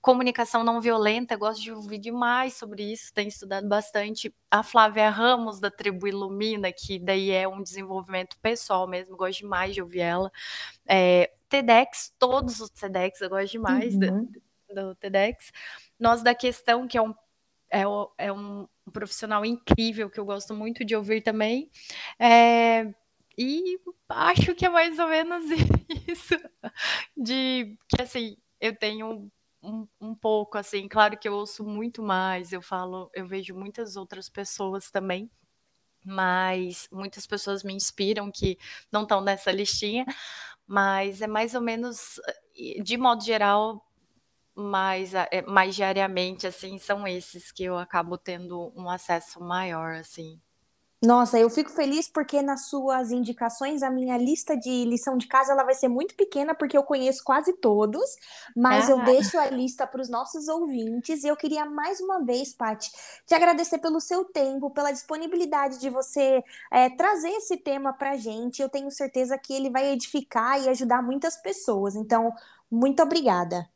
Comunicação 0.00 0.64
não 0.64 0.80
violenta, 0.80 1.36
gosto 1.36 1.62
de 1.62 1.72
ouvir 1.72 1.98
demais 1.98 2.54
sobre 2.54 2.82
isso, 2.92 3.12
tenho 3.14 3.28
estudado 3.28 3.68
bastante. 3.68 4.34
A 4.50 4.62
Flávia 4.62 5.08
Ramos, 5.10 5.60
da 5.60 5.70
Tribo 5.70 6.06
Ilumina, 6.06 6.72
que 6.72 6.98
daí 6.98 7.30
é 7.30 7.46
um 7.48 7.62
desenvolvimento 7.62 8.38
pessoal 8.40 8.86
mesmo, 8.86 9.16
gosto 9.16 9.40
demais 9.40 9.74
de 9.74 9.80
ouvir 9.80 10.00
ela. 10.00 10.30
É, 10.86 11.32
TEDx, 11.48 12.12
todos 12.18 12.60
os 12.60 12.70
TEDx, 12.70 13.20
eu 13.20 13.30
gosto 13.30 13.52
demais 13.52 13.94
uhum. 13.94 14.28
do, 14.68 14.74
do 14.74 14.94
TEDx. 14.96 15.52
Nós 15.98 16.22
da 16.22 16.34
Questão, 16.34 16.86
que 16.86 16.98
é 16.98 17.02
um, 17.02 17.14
é, 17.70 17.82
é 18.18 18.32
um 18.32 18.68
profissional 18.92 19.44
incrível, 19.44 20.10
que 20.10 20.20
eu 20.20 20.24
gosto 20.24 20.54
muito 20.54 20.84
de 20.84 20.94
ouvir 20.94 21.22
também. 21.22 21.70
É, 22.18 22.92
e 23.36 23.78
acho 24.08 24.54
que 24.54 24.66
é 24.66 24.68
mais 24.68 24.98
ou 24.98 25.08
menos 25.08 25.44
isso. 26.06 26.34
De 27.16 27.76
que 27.88 28.02
assim, 28.02 28.36
eu 28.60 28.76
tenho 28.76 29.30
um, 29.62 29.88
um, 30.00 30.14
pouco, 30.14 30.58
assim, 30.58 30.88
claro 30.88 31.18
que 31.18 31.28
eu 31.28 31.34
ouço 31.34 31.64
muito 31.64 32.02
mais, 32.02 32.52
eu 32.52 32.62
falo, 32.62 33.10
eu 33.14 33.26
vejo 33.26 33.54
muitas 33.54 33.96
outras 33.96 34.28
pessoas 34.28 34.90
também, 34.90 35.30
mas 36.04 36.88
muitas 36.92 37.26
pessoas 37.26 37.64
me 37.64 37.72
inspiram 37.74 38.30
que 38.30 38.58
não 38.92 39.02
estão 39.02 39.20
nessa 39.20 39.50
listinha, 39.50 40.04
mas 40.66 41.22
é 41.22 41.26
mais 41.26 41.54
ou 41.54 41.60
menos, 41.60 42.20
de 42.82 42.96
modo 42.96 43.24
geral, 43.24 43.83
mais, 44.54 45.14
é, 45.14 45.42
mais 45.46 45.74
diariamente, 45.74 46.46
assim, 46.46 46.78
são 46.78 47.06
esses 47.06 47.50
que 47.50 47.64
eu 47.64 47.76
acabo 47.76 48.16
tendo 48.16 48.72
um 48.76 48.88
acesso 48.88 49.40
maior, 49.40 49.94
assim. 49.94 50.40
Nossa, 51.04 51.38
eu 51.38 51.50
fico 51.50 51.70
feliz 51.70 52.08
porque 52.08 52.40
nas 52.40 52.68
suas 52.68 53.10
indicações 53.10 53.82
a 53.82 53.90
minha 53.90 54.16
lista 54.16 54.56
de 54.56 54.84
lição 54.86 55.18
de 55.18 55.26
casa 55.26 55.52
ela 55.52 55.62
vai 55.62 55.74
ser 55.74 55.88
muito 55.88 56.14
pequena 56.14 56.54
porque 56.54 56.76
eu 56.76 56.82
conheço 56.82 57.22
quase 57.22 57.52
todos, 57.58 58.02
mas 58.56 58.88
ah. 58.88 58.92
eu 58.92 59.04
deixo 59.04 59.38
a 59.38 59.46
lista 59.50 59.86
para 59.86 60.00
os 60.00 60.08
nossos 60.08 60.48
ouvintes 60.48 61.22
e 61.22 61.28
eu 61.28 61.36
queria 61.36 61.66
mais 61.66 62.00
uma 62.00 62.24
vez, 62.24 62.54
Pati, 62.54 62.90
te 63.26 63.34
agradecer 63.34 63.78
pelo 63.78 64.00
seu 64.00 64.24
tempo, 64.24 64.70
pela 64.70 64.92
disponibilidade 64.92 65.78
de 65.78 65.90
você 65.90 66.42
é, 66.72 66.88
trazer 66.88 67.30
esse 67.30 67.58
tema 67.58 67.92
para 67.92 68.16
gente. 68.16 68.62
Eu 68.62 68.70
tenho 68.70 68.90
certeza 68.90 69.36
que 69.36 69.52
ele 69.52 69.68
vai 69.68 69.92
edificar 69.92 70.58
e 70.62 70.70
ajudar 70.70 71.02
muitas 71.02 71.36
pessoas. 71.36 71.94
Então, 71.94 72.32
muito 72.70 73.02
obrigada. 73.02 73.68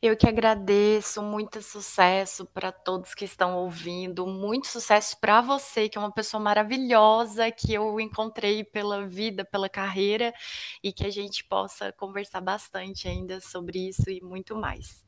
Eu 0.00 0.16
que 0.16 0.28
agradeço, 0.28 1.22
muito 1.22 1.62
sucesso 1.62 2.44
para 2.46 2.70
todos 2.70 3.14
que 3.14 3.24
estão 3.24 3.56
ouvindo, 3.56 4.26
muito 4.26 4.66
sucesso 4.66 5.18
para 5.18 5.40
você, 5.40 5.88
que 5.88 5.96
é 5.96 6.00
uma 6.00 6.12
pessoa 6.12 6.40
maravilhosa, 6.42 7.50
que 7.50 7.72
eu 7.72 7.98
encontrei 7.98 8.62
pela 8.62 9.06
vida, 9.06 9.44
pela 9.44 9.68
carreira, 9.68 10.34
e 10.82 10.92
que 10.92 11.06
a 11.06 11.10
gente 11.10 11.44
possa 11.44 11.92
conversar 11.92 12.40
bastante 12.40 13.08
ainda 13.08 13.40
sobre 13.40 13.88
isso 13.88 14.10
e 14.10 14.20
muito 14.20 14.54
mais. 14.56 15.04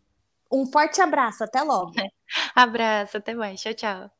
Um 0.51 0.66
forte 0.66 1.01
abraço, 1.01 1.44
até 1.44 1.62
logo. 1.62 1.92
Abraço, 2.55 3.18
até 3.18 3.35
mais. 3.35 3.61
Tchau, 3.61 3.74
tchau. 3.74 4.11